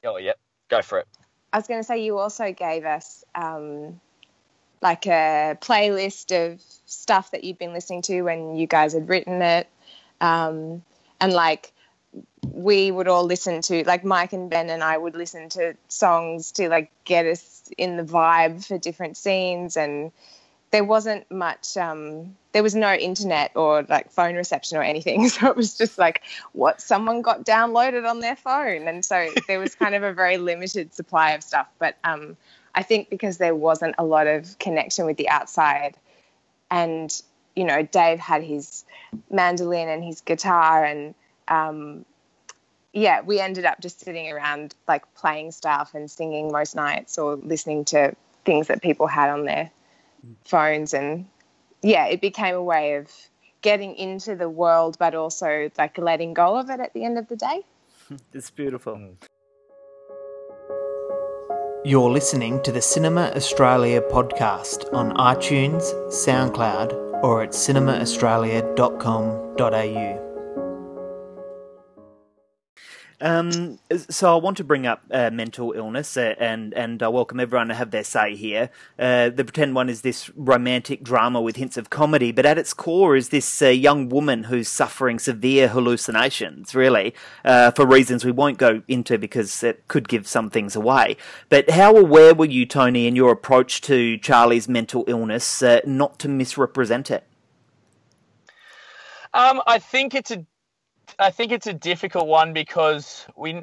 oh, 0.05 0.17
yeah, 0.19 0.33
go 0.69 0.83
for 0.83 0.99
it. 0.99 1.09
I 1.53 1.59
was 1.59 1.67
going 1.67 1.81
to 1.81 1.85
say, 1.85 2.05
you 2.05 2.19
also 2.19 2.53
gave 2.53 2.85
us 2.85 3.25
um, 3.35 4.01
like 4.81 5.07
a 5.07 5.59
playlist 5.61 6.33
of 6.33 6.61
stuff 6.87 7.33
that 7.33 7.45
you'd 7.45 7.59
been 7.59 7.73
listening 7.73 8.03
to 8.03 8.23
when 8.23 8.57
you 8.57 8.67
guys 8.67 8.93
had 8.93 9.09
written 9.09 9.43
it. 9.43 9.69
Um, 10.21 10.83
and 11.21 11.33
like, 11.33 11.73
we 12.47 12.91
would 12.91 13.09
all 13.09 13.25
listen 13.25 13.63
to, 13.63 13.85
like, 13.85 14.05
Mike 14.05 14.33
and 14.33 14.51
Ben 14.51 14.71
and 14.71 14.83
I 14.83 14.97
would 14.97 15.15
listen 15.15 15.49
to 15.51 15.75
songs 15.89 16.53
to, 16.53 16.69
like, 16.69 16.91
get 17.05 17.27
us 17.27 17.63
in 17.79 17.97
the 17.97 18.03
vibe 18.03 18.67
for 18.67 18.79
different 18.79 19.17
scenes. 19.17 19.77
And 19.77 20.13
there 20.71 20.85
wasn't 20.85 21.31
much, 21.31 21.77
um, 21.77 22.37
there 22.53 22.63
was 22.63 22.75
no 22.75 22.93
internet 22.93 23.53
or 23.55 23.85
like 23.89 24.11
phone 24.11 24.35
reception 24.35 24.79
or 24.79 24.83
anything. 24.83 25.29
So 25.31 25.49
it 25.49 25.57
was 25.57 25.77
just 25.77 25.99
like 25.99 26.23
what 26.53 26.81
someone 26.81 27.23
got 27.23 27.45
downloaded 27.45 28.09
on 28.09 28.21
their 28.21 28.37
phone. 28.37 28.89
And 28.89 29.05
so 29.05 29.29
there 29.47 29.59
was 29.59 29.75
kind 29.75 29.95
of 29.95 30.03
a 30.03 30.13
very 30.13 30.39
limited 30.39 30.95
supply 30.95 31.33
of 31.33 31.43
stuff. 31.43 31.69
But 31.79 31.97
um, 32.05 32.37
I 32.75 32.83
think 32.83 33.11
because 33.11 33.39
there 33.39 33.55
wasn't 33.55 33.95
a 33.99 34.05
lot 34.05 34.27
of 34.27 34.59
connection 34.59 35.07
with 35.07 35.17
the 35.17 35.29
outside, 35.29 35.97
and 36.71 37.11
you 37.57 37.65
know, 37.65 37.83
Dave 37.83 38.21
had 38.21 38.43
his 38.43 38.85
mandolin 39.31 39.89
and 39.89 40.05
his 40.05 40.21
guitar, 40.21 40.85
and 40.85 41.15
um, 41.51 42.07
yeah, 42.93 43.21
we 43.21 43.39
ended 43.41 43.67
up 43.67 43.81
just 43.81 44.01
sitting 44.01 44.33
around 44.33 44.75
like 44.89 45.05
playing 45.15 45.53
stuff 45.53 45.95
and 45.95 46.11
singing 46.11 46.51
most 46.51 46.75
nights 46.75 47.19
or 47.19 47.37
listening 47.37 47.85
to 47.87 48.15
things 48.45 48.67
that 48.69 48.83
people 48.83 49.07
had 49.07 49.31
on 49.31 49.45
their 49.45 49.71
phones 50.45 50.93
and 50.95 51.27
yeah, 51.83 52.07
it 52.07 52.21
became 52.21 52.55
a 52.55 52.63
way 52.63 52.95
of 52.97 53.11
getting 53.63 53.97
into 53.97 54.37
the 54.37 54.49
world, 54.49 54.97
but 54.99 55.15
also 55.15 55.71
like 55.79 55.97
letting 55.99 56.35
go 56.35 56.57
of 56.57 56.69
it 56.71 56.81
at 56.81 56.93
the 56.95 57.05
end 57.05 57.19
of 57.19 57.29
the 57.29 57.37
day. 57.37 57.63
It's 58.33 58.51
beautiful. 58.51 59.15
You're 61.85 62.11
listening 62.11 62.61
to 62.65 62.73
the 62.73 62.83
Cinema 62.83 63.33
Australia 63.37 64.03
podcast 64.03 64.93
on 64.93 65.13
iTunes, 65.15 65.95
SoundCloud, 66.09 67.23
or 67.23 67.45
at 67.45 67.51
cinemaaustralia.com.au. 67.51 70.30
Um, 73.21 73.79
so 74.09 74.35
I 74.35 74.41
want 74.41 74.57
to 74.57 74.65
bring 74.65 74.87
up 74.87 75.03
uh, 75.11 75.31
mental 75.31 75.73
illness 75.73 76.17
uh, 76.17 76.35
and 76.39 76.73
and 76.73 77.03
I 77.03 77.09
welcome 77.09 77.39
everyone 77.39 77.69
to 77.69 77.75
have 77.75 77.91
their 77.91 78.05
say 78.05 78.35
here. 78.35 78.71
Uh, 78.99 79.29
the 79.29 79.45
pretend 79.45 79.75
one 79.75 79.91
is 79.91 80.01
this 80.01 80.31
romantic 80.31 81.03
drama 81.03 81.41
with 81.41 81.57
hints 81.57 81.77
of 81.77 81.91
comedy, 81.91 82.33
but 82.33 82.47
at 82.47 82.57
its 82.57 82.73
core 82.73 83.17
is 83.17 83.29
this 83.29 83.61
uh, 83.61 83.69
young 83.69 84.09
woman 84.09 84.45
who's 84.45 84.69
suffering 84.69 85.19
severe 85.19 85.69
hallucinations, 85.69 86.75
really, 86.75 87.15
uh, 87.45 87.71
for 87.73 87.87
reasons 87.87 88.25
we 88.25 88.33
won't 88.33 88.57
go 88.57 88.83
into 88.89 89.19
because 89.19 89.63
it 89.63 89.87
could 89.89 90.09
give 90.09 90.27
some 90.27 90.49
things 90.49 90.75
away. 90.75 91.17
But 91.51 91.71
how 91.71 91.95
aware 91.97 92.35
were 92.35 92.47
you, 92.47 92.65
Tony, 92.65 93.07
in 93.07 93.17
your 93.17 93.33
approach 93.33 93.83
to 93.83 94.17
Charlie's 94.17 94.69
mental 94.69 95.05
illness, 95.07 95.63
uh, 95.63 95.81
not 95.85 96.19
to 96.21 96.29
misrepresent 96.29 97.11
it? 97.11 97.25
Um, 99.33 99.63
I 99.67 99.79
think 99.79 100.15
it's 100.15 100.31
a, 100.31 100.45
I 101.19 101.31
think 101.31 101.53
it's 101.53 101.67
a 101.67 101.73
difficult 101.73 102.27
one 102.27 102.53
because 102.53 103.27
we, 103.37 103.63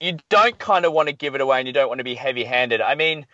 you 0.00 0.18
don't 0.28 0.58
kind 0.58 0.84
of 0.84 0.92
want 0.92 1.08
to 1.08 1.14
give 1.14 1.34
it 1.34 1.40
away 1.40 1.58
and 1.58 1.66
you 1.66 1.72
don't 1.72 1.88
want 1.88 1.98
to 1.98 2.04
be 2.04 2.14
heavy-handed. 2.14 2.80
I 2.80 2.94
mean, 2.94 3.26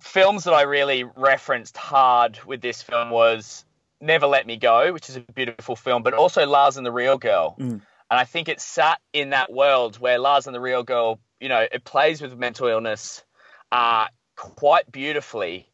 films 0.00 0.44
that 0.44 0.54
I 0.54 0.62
really 0.62 1.04
referenced 1.04 1.76
hard 1.76 2.38
with 2.44 2.60
this 2.60 2.82
film 2.82 3.10
was 3.10 3.64
Never 4.00 4.26
Let 4.26 4.46
Me 4.46 4.56
Go, 4.56 4.92
which 4.92 5.08
is 5.08 5.16
a 5.16 5.20
beautiful 5.20 5.76
film, 5.76 6.02
but 6.02 6.14
also 6.14 6.46
Lars 6.46 6.76
and 6.76 6.84
the 6.84 6.92
Real 6.92 7.18
Girl. 7.18 7.56
Mm. 7.58 7.80
And 8.10 8.20
I 8.20 8.24
think 8.24 8.48
it's 8.48 8.64
sat 8.64 9.00
in 9.12 9.30
that 9.30 9.50
world 9.50 9.96
where 9.96 10.18
Lars 10.18 10.46
and 10.46 10.54
the 10.54 10.60
Real 10.60 10.82
Girl, 10.82 11.18
you 11.40 11.48
know, 11.48 11.66
it 11.70 11.84
plays 11.84 12.20
with 12.20 12.36
mental 12.36 12.68
illness 12.68 13.24
uh, 13.70 14.08
quite 14.36 14.90
beautifully, 14.92 15.71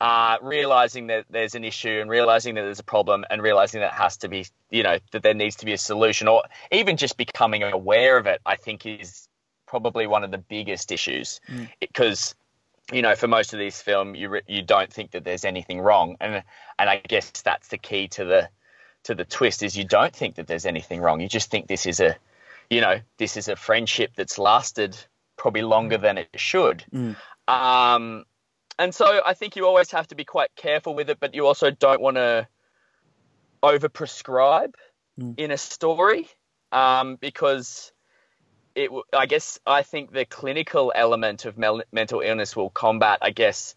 uh, 0.00 0.38
realizing 0.42 1.08
that 1.08 1.24
there's 1.30 1.54
an 1.54 1.64
issue 1.64 1.98
and 2.00 2.08
realizing 2.08 2.54
that 2.54 2.62
there's 2.62 2.78
a 2.78 2.84
problem 2.84 3.24
and 3.30 3.42
realizing 3.42 3.80
that 3.80 3.92
has 3.92 4.16
to 4.18 4.28
be, 4.28 4.46
you 4.70 4.82
know, 4.82 4.98
that 5.12 5.22
there 5.22 5.34
needs 5.34 5.56
to 5.56 5.66
be 5.66 5.72
a 5.72 5.78
solution 5.78 6.28
or 6.28 6.44
even 6.70 6.96
just 6.96 7.16
becoming 7.16 7.62
aware 7.62 8.16
of 8.16 8.26
it, 8.26 8.40
I 8.46 8.56
think 8.56 8.86
is 8.86 9.28
probably 9.66 10.06
one 10.06 10.24
of 10.24 10.30
the 10.30 10.38
biggest 10.38 10.92
issues 10.92 11.40
Mm. 11.48 11.68
because 11.80 12.34
you 12.90 13.02
know, 13.02 13.14
for 13.14 13.28
most 13.28 13.52
of 13.52 13.58
these 13.58 13.80
film, 13.82 14.14
you 14.14 14.40
you 14.46 14.62
don't 14.62 14.90
think 14.90 15.10
that 15.10 15.24
there's 15.24 15.44
anything 15.44 15.80
wrong, 15.80 16.16
and 16.20 16.42
and 16.78 16.90
I 16.90 17.02
guess 17.06 17.30
that's 17.42 17.68
the 17.68 17.76
key 17.76 18.08
to 18.08 18.24
the 18.24 18.48
to 19.04 19.14
the 19.14 19.24
twist 19.24 19.62
is 19.62 19.76
you 19.76 19.84
don't 19.84 20.14
think 20.14 20.36
that 20.36 20.46
there's 20.46 20.66
anything 20.66 21.00
wrong. 21.00 21.20
You 21.20 21.28
just 21.28 21.50
think 21.50 21.66
this 21.66 21.86
is 21.86 22.00
a, 22.00 22.16
you 22.70 22.80
know, 22.80 23.00
this 23.18 23.36
is 23.36 23.48
a 23.48 23.56
friendship 23.56 24.12
that's 24.16 24.38
lasted 24.38 24.96
probably 25.36 25.62
longer 25.62 25.98
than 25.98 26.18
it 26.18 26.28
should. 26.36 26.84
Mm. 26.92 27.16
Um, 27.46 28.24
and 28.78 28.94
so 28.94 29.20
I 29.24 29.34
think 29.34 29.56
you 29.56 29.66
always 29.66 29.90
have 29.90 30.08
to 30.08 30.14
be 30.14 30.24
quite 30.24 30.50
careful 30.56 30.94
with 30.94 31.10
it, 31.10 31.18
but 31.20 31.34
you 31.34 31.46
also 31.46 31.70
don't 31.70 32.00
want 32.00 32.16
to 32.16 32.46
overprescribe 33.62 34.74
Mm. 35.18 35.34
in 35.36 35.50
a 35.50 35.58
story 35.58 36.28
um, 36.70 37.16
because 37.16 37.92
it. 38.76 38.90
I 39.12 39.26
guess 39.26 39.58
I 39.66 39.82
think 39.82 40.12
the 40.12 40.24
clinical 40.24 40.92
element 40.94 41.44
of 41.44 41.58
mel- 41.58 41.82
mental 41.90 42.20
illness 42.20 42.54
will 42.54 42.70
combat, 42.70 43.18
I 43.20 43.30
guess, 43.30 43.74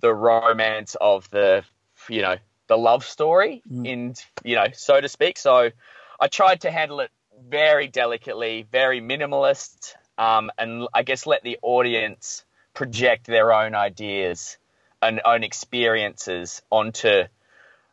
the 0.00 0.12
romance 0.12 0.96
of 1.00 1.30
the, 1.30 1.62
you 2.08 2.22
know, 2.22 2.36
the 2.66 2.76
love 2.76 3.04
story, 3.04 3.62
Mm. 3.70 3.86
in 3.86 4.14
you 4.42 4.56
know, 4.56 4.66
so 4.72 5.00
to 5.00 5.08
speak. 5.08 5.38
So 5.38 5.70
I 6.18 6.26
tried 6.26 6.62
to 6.62 6.70
handle 6.72 6.98
it 6.98 7.12
very 7.38 7.86
delicately, 7.86 8.66
very 8.72 9.00
minimalist, 9.00 9.94
um, 10.18 10.50
and 10.58 10.88
I 10.92 11.04
guess 11.04 11.26
let 11.26 11.44
the 11.44 11.58
audience 11.62 12.44
project 12.76 13.26
their 13.26 13.52
own 13.52 13.74
ideas 13.74 14.58
and 15.02 15.20
own 15.24 15.42
experiences 15.42 16.62
onto, 16.70 17.24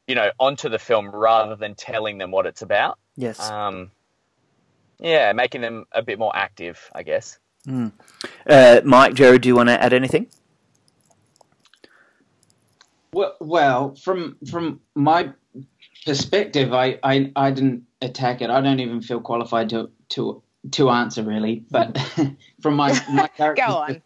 you 0.08 0.13
know, 0.13 0.30
onto 0.39 0.69
the 0.69 0.78
film 0.78 1.10
rather 1.10 1.56
than 1.56 1.74
telling 1.74 2.19
them 2.19 2.30
what 2.30 2.46
it's 2.46 2.62
about. 2.62 3.00
Yes. 3.15 3.39
Um, 3.39 3.89
yeah, 5.00 5.34
making 5.34 5.62
them 5.62 5.86
a 5.91 6.04
bit 6.04 6.19
more 6.19 6.36
active, 6.36 6.91
I 6.93 7.02
guess. 7.02 7.39
Mm. 7.67 7.93
Uh, 8.48 8.82
Mike, 8.84 9.15
Jared, 9.15 9.41
do 9.41 9.50
you 9.50 9.56
want 9.56 9.69
to 9.69 9.82
add 9.82 9.93
anything? 9.93 10.28
Well, 13.13 13.36
well, 13.39 13.96
from 13.96 14.38
from 14.50 14.82
my 14.96 15.32
perspective, 16.06 16.74
I, 16.74 17.00
I, 17.04 17.32
I 17.36 17.52
didn't 17.52 17.84
attack 18.02 18.41
it. 18.41 18.50
I 18.50 18.60
don't 18.60 18.80
even 18.80 19.02
feel 19.02 19.22
qualified 19.22 19.69
to 19.69 19.91
to 20.10 20.43
to 20.71 20.89
answer 20.89 21.23
really. 21.23 21.63
But 21.69 21.97
from 22.62 22.76
my 22.76 22.99
my 23.12 23.28
character, 23.28 23.63
Go 23.67 23.73
on. 23.76 24.02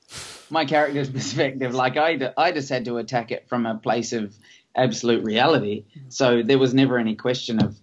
my 0.49 0.65
character's 0.65 1.09
perspective, 1.09 1.73
like 1.73 1.97
I 1.97 2.33
I 2.37 2.51
just 2.51 2.69
had 2.69 2.85
to 2.85 2.97
attack 2.97 3.31
it 3.31 3.47
from 3.47 3.65
a 3.65 3.75
place 3.75 4.13
of 4.13 4.35
absolute 4.75 5.23
reality. 5.23 5.85
So 6.09 6.41
there 6.43 6.59
was 6.59 6.73
never 6.73 6.97
any 6.97 7.15
question 7.15 7.63
of 7.63 7.75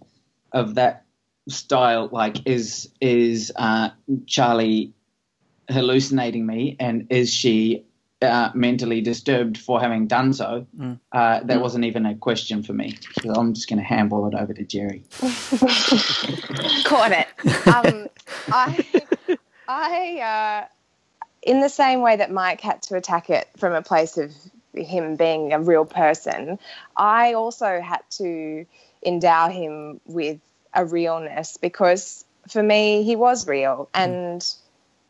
of 0.51 0.75
that 0.75 1.05
style. 1.49 2.09
Like, 2.11 2.47
is 2.47 2.89
is 3.01 3.51
uh, 3.55 3.89
Charlie 4.25 4.93
hallucinating 5.69 6.45
me, 6.45 6.75
and 6.79 7.07
is 7.09 7.33
she 7.33 7.85
uh, 8.25 8.51
mentally 8.53 9.01
disturbed 9.01 9.57
for 9.57 9.79
having 9.79 10.07
done 10.07 10.33
so? 10.33 10.65
Mm. 10.77 10.99
Uh, 11.11 11.39
that 11.43 11.57
Mm. 11.57 11.61
wasn't 11.61 11.85
even 11.85 12.05
a 12.05 12.15
question 12.15 12.63
for 12.63 12.73
me. 12.73 12.97
So 13.21 13.31
I'm 13.33 13.53
just 13.53 13.69
going 13.69 13.79
to 13.79 13.85
handball 13.85 14.27
it 14.27 14.35
over 14.35 14.53
to 14.53 14.63
Jerry. 14.63 15.03
Caught 16.83 17.11
it. 17.11 17.27
Um, 17.67 18.07
I, 18.51 18.83
I, 19.67 20.19
uh, 20.63 20.67
in 21.41 21.59
the 21.61 21.69
same 21.69 22.01
way 22.01 22.17
that 22.17 22.31
Mike 22.31 22.61
had 22.61 22.81
to 22.83 22.95
attack 22.95 23.29
it 23.29 23.47
from 23.57 23.73
a 23.73 23.81
place 23.81 24.17
of 24.17 24.31
him 24.73 25.15
being 25.15 25.53
a 25.53 25.59
real 25.59 25.85
person, 25.85 26.59
I 26.95 27.33
also 27.33 27.79
had 27.81 28.01
to 28.11 28.65
endow 29.05 29.49
him 29.49 30.01
with 30.05 30.39
a 30.73 30.85
realness 30.85 31.57
because 31.57 32.25
for 32.49 32.61
me 32.61 33.03
he 33.03 33.15
was 33.15 33.47
real 33.47 33.89
and 33.93 34.45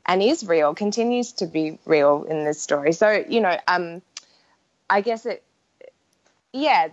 and 0.06 0.22
is 0.22 0.46
real, 0.46 0.76
continues 0.76 1.34
to 1.34 1.48
be 1.48 1.80
real 1.86 2.24
in 2.24 2.44
this 2.44 2.62
story. 2.62 2.94
So 2.94 3.24
you 3.28 3.41
know, 3.41 3.58
um, 3.68 4.02
I 4.89 5.02
guess 5.02 5.26
it, 5.26 5.44
yeah, 6.54 6.89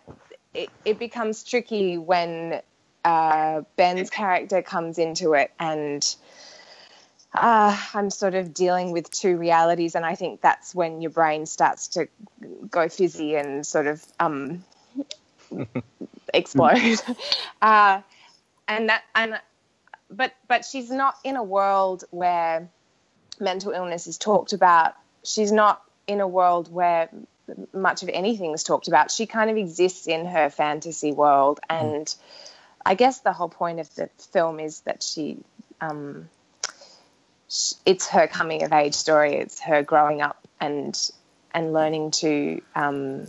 it, 0.55 0.71
it 0.85 0.99
becomes 0.99 1.45
tricky 1.45 1.99
when 1.99 2.61
uh, 3.05 3.63
Ben's 3.77 4.11
character 4.11 4.63
comes 4.63 4.99
into 4.99 5.35
it 5.35 5.51
and 5.59 6.15
uh, 7.35 7.77
I'm 7.95 8.11
sort 8.11 8.35
of 8.35 8.53
dealing 8.53 8.93
with 8.93 9.11
two 9.11 9.37
realities, 9.37 9.95
and 9.95 10.05
I 10.05 10.15
think 10.17 10.43
that's 10.43 10.75
when 10.75 11.01
your 11.01 11.11
brain 11.11 11.47
starts 11.47 11.89
to 11.89 12.09
go 12.71 12.89
fizzy 12.89 13.37
and 13.37 13.67
sort 13.67 13.87
of 13.87 14.05
um, 14.21 14.65
explode. 16.35 17.01
uh, 17.63 18.03
and 18.69 18.89
that, 18.91 19.03
and 19.15 19.41
but 20.11 20.35
but 20.47 20.65
she's 20.67 20.91
not 20.91 21.15
in 21.25 21.37
a 21.37 21.43
world 21.43 22.05
where 22.11 22.69
mental 23.41 23.73
illness 23.73 24.07
is 24.07 24.19
talked 24.19 24.53
about. 24.53 24.95
She's 25.25 25.53
not 25.53 25.83
in 26.07 26.21
a 26.21 26.29
world 26.29 26.73
where 26.73 27.09
much 27.73 28.03
of 28.03 28.09
anything 28.09 28.53
is 28.53 28.63
talked 28.63 28.89
about. 28.89 29.11
She 29.11 29.27
kind 29.27 29.51
of 29.51 29.57
exists 29.57 30.07
in 30.07 30.27
her 30.27 30.51
fantasy 30.51 31.13
world, 31.13 31.61
and 31.69 32.13
I 32.85 32.95
guess 32.95 33.21
the 33.21 33.33
whole 33.33 33.49
point 33.49 33.81
of 33.81 33.95
the 33.95 34.09
film 34.33 34.61
is 34.61 34.81
that 34.81 35.03
she. 35.03 35.39
Um, 35.81 36.29
sh- 37.51 37.75
it's 37.85 38.09
her 38.09 38.27
coming 38.29 38.63
of 38.63 38.73
age 38.73 38.95
story. 38.95 39.35
It's 39.35 39.61
her 39.61 39.83
growing 39.83 40.23
up 40.23 40.47
and 40.61 40.99
and 41.55 41.73
learning 41.73 42.13
to 42.13 42.63
um, 42.75 43.27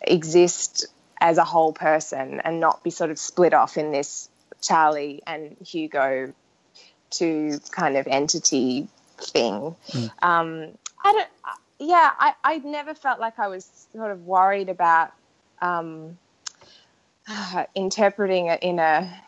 exist 0.00 0.86
as 1.20 1.38
a 1.38 1.44
whole 1.44 1.72
person 1.72 2.40
and 2.40 2.58
not 2.58 2.82
be 2.82 2.90
sort 2.90 3.10
of 3.10 3.18
split 3.18 3.54
off 3.54 3.76
in 3.76 3.92
this 3.92 4.28
Charlie 4.60 5.22
and 5.26 5.56
Hugo 5.64 6.32
two 7.12 7.60
kind 7.70 7.96
of 7.96 8.06
entity 8.06 8.88
thing. 9.18 9.76
Um, 10.22 10.68
I 11.04 11.12
don't. 11.12 11.28
Yeah, 11.78 12.12
I, 12.18 12.34
I 12.44 12.58
never 12.58 12.94
felt 12.94 13.18
like 13.18 13.38
I 13.38 13.48
was 13.48 13.88
sort 13.92 14.12
of 14.12 14.24
worried 14.24 14.68
about 14.68 15.12
um, 15.60 16.16
interpreting 17.74 18.46
it 18.46 18.62
in 18.62 18.78
a 18.78 19.22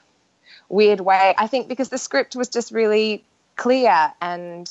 weird 0.68 1.00
way. 1.00 1.34
I 1.36 1.46
think 1.46 1.68
because 1.68 1.88
the 1.88 1.98
script 1.98 2.36
was 2.36 2.48
just 2.48 2.72
really 2.72 3.24
clear 3.56 4.12
and 4.20 4.70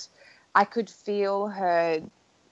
I 0.56 0.66
could 0.66 0.90
feel 0.90 1.48
her 1.48 2.02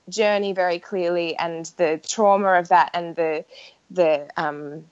journey 0.09 0.53
very 0.53 0.79
clearly 0.79 1.37
and 1.37 1.65
the 1.77 1.99
trauma 2.05 2.53
of 2.53 2.69
that 2.69 2.91
and 2.93 3.15
the 3.15 3.45
the 3.89 4.29
um, 4.37 4.85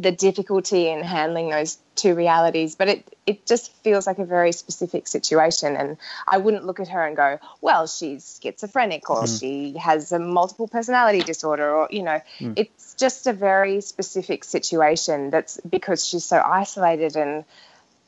the 0.00 0.10
difficulty 0.12 0.88
in 0.88 1.02
handling 1.02 1.50
those 1.50 1.78
two 1.94 2.14
realities. 2.14 2.74
But 2.74 2.88
it 2.88 3.16
it 3.26 3.46
just 3.46 3.72
feels 3.84 4.06
like 4.06 4.18
a 4.18 4.24
very 4.24 4.52
specific 4.52 5.06
situation, 5.06 5.76
and 5.76 5.98
I 6.26 6.38
wouldn't 6.38 6.64
look 6.64 6.80
at 6.80 6.88
her 6.88 7.04
and 7.06 7.16
go, 7.16 7.38
well, 7.60 7.86
she's 7.86 8.40
schizophrenic 8.42 9.08
or 9.10 9.24
Mm. 9.24 9.38
she 9.38 9.78
has 9.78 10.10
a 10.12 10.18
multiple 10.18 10.68
personality 10.68 11.20
disorder, 11.20 11.68
or 11.74 11.88
you 11.90 12.02
know, 12.02 12.20
Mm. 12.40 12.54
it's 12.56 12.94
just 12.94 13.26
a 13.26 13.32
very 13.32 13.80
specific 13.80 14.44
situation. 14.44 15.30
That's 15.30 15.60
because 15.68 16.06
she's 16.06 16.24
so 16.24 16.38
isolated, 16.44 17.16
and 17.16 17.44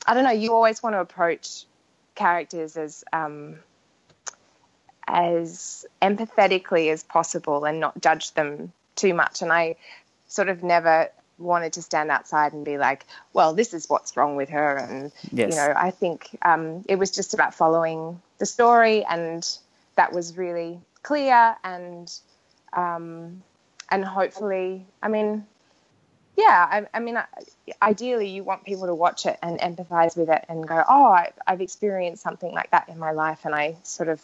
I 0.07 0.13
don't 0.13 0.23
know. 0.23 0.31
You 0.31 0.53
always 0.53 0.81
want 0.83 0.95
to 0.95 0.99
approach 0.99 1.65
characters 2.15 2.75
as 2.77 3.03
um, 3.13 3.59
as 5.07 5.85
empathetically 6.01 6.91
as 6.91 7.03
possible 7.03 7.65
and 7.65 7.79
not 7.79 7.99
judge 8.01 8.33
them 8.33 8.71
too 8.95 9.13
much. 9.13 9.41
And 9.41 9.51
I 9.51 9.75
sort 10.27 10.49
of 10.49 10.63
never 10.63 11.09
wanted 11.37 11.73
to 11.73 11.81
stand 11.81 12.11
outside 12.11 12.53
and 12.53 12.63
be 12.63 12.77
like, 12.77 13.05
well, 13.33 13.53
this 13.53 13.73
is 13.73 13.89
what's 13.89 14.15
wrong 14.15 14.35
with 14.35 14.49
her. 14.49 14.77
And, 14.77 15.11
Yes. 15.31 15.49
you 15.49 15.55
know, 15.55 15.73
I 15.75 15.91
think 15.91 16.29
um, 16.41 16.83
it 16.87 16.97
was 16.97 17.11
just 17.11 17.33
about 17.33 17.53
following 17.53 18.21
the 18.37 18.45
story 18.45 19.03
and 19.03 19.47
that 19.95 20.13
was 20.13 20.37
really 20.37 20.79
clear 21.01 21.55
and, 21.63 22.11
um, 22.73 23.43
and 23.89 24.03
hopefully, 24.05 24.85
I 25.01 25.07
mean, 25.07 25.45
yeah, 26.35 26.67
I, 26.69 26.87
I 26.93 26.99
mean, 26.99 27.17
I- 27.17 27.27
ideally, 27.81 28.29
you 28.29 28.43
want 28.43 28.63
people 28.65 28.87
to 28.87 28.95
watch 28.95 29.25
it 29.25 29.37
and 29.43 29.59
empathize 29.59 30.17
with 30.17 30.29
it 30.29 30.45
and 30.49 30.67
go, 30.67 30.83
oh, 30.87 31.05
I, 31.05 31.31
I've 31.45 31.61
experienced 31.61 32.23
something 32.23 32.51
like 32.51 32.71
that 32.71 32.89
in 32.89 32.97
my 32.97 33.11
life, 33.11 33.45
and 33.45 33.53
I 33.53 33.75
sort 33.83 34.09
of 34.09 34.21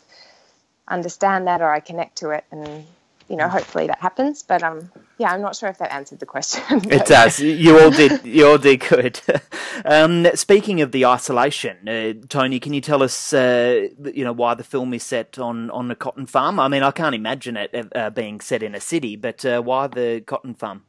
understand 0.87 1.47
that 1.47 1.61
or 1.61 1.71
I 1.71 1.81
connect 1.81 2.17
to 2.19 2.31
it, 2.31 2.45
and 2.51 2.85
you 3.29 3.35
know, 3.35 3.47
hopefully 3.47 3.87
that 3.87 3.99
happens. 3.99 4.43
But 4.43 4.63
um, 4.63 4.91
yeah, 5.17 5.31
I'm 5.31 5.41
not 5.41 5.55
sure 5.55 5.69
if 5.69 5.77
that 5.77 5.93
answered 5.93 6.19
the 6.19 6.25
question. 6.25 6.63
It 6.91 7.05
does. 7.05 7.39
You 7.39 7.79
all 7.79 7.91
did. 7.91 8.25
You 8.25 8.47
all 8.47 8.57
did 8.57 8.79
good. 8.79 9.21
um, 9.85 10.25
speaking 10.35 10.81
of 10.81 10.91
the 10.91 11.05
isolation, 11.05 11.87
uh, 11.87 12.13
Tony, 12.27 12.59
can 12.59 12.73
you 12.73 12.81
tell 12.81 13.03
us, 13.03 13.31
uh, 13.31 13.87
you 14.13 14.23
know, 14.23 14.33
why 14.33 14.55
the 14.55 14.63
film 14.63 14.93
is 14.93 15.03
set 15.03 15.37
on 15.37 15.69
on 15.69 15.91
a 15.91 15.95
cotton 15.95 16.25
farm? 16.25 16.59
I 16.59 16.67
mean, 16.67 16.83
I 16.83 16.91
can't 16.91 17.15
imagine 17.15 17.55
it 17.57 17.91
uh, 17.95 18.09
being 18.09 18.41
set 18.41 18.63
in 18.63 18.75
a 18.75 18.81
city, 18.81 19.15
but 19.15 19.45
uh, 19.45 19.61
why 19.61 19.87
the 19.87 20.21
cotton 20.25 20.55
farm? 20.55 20.83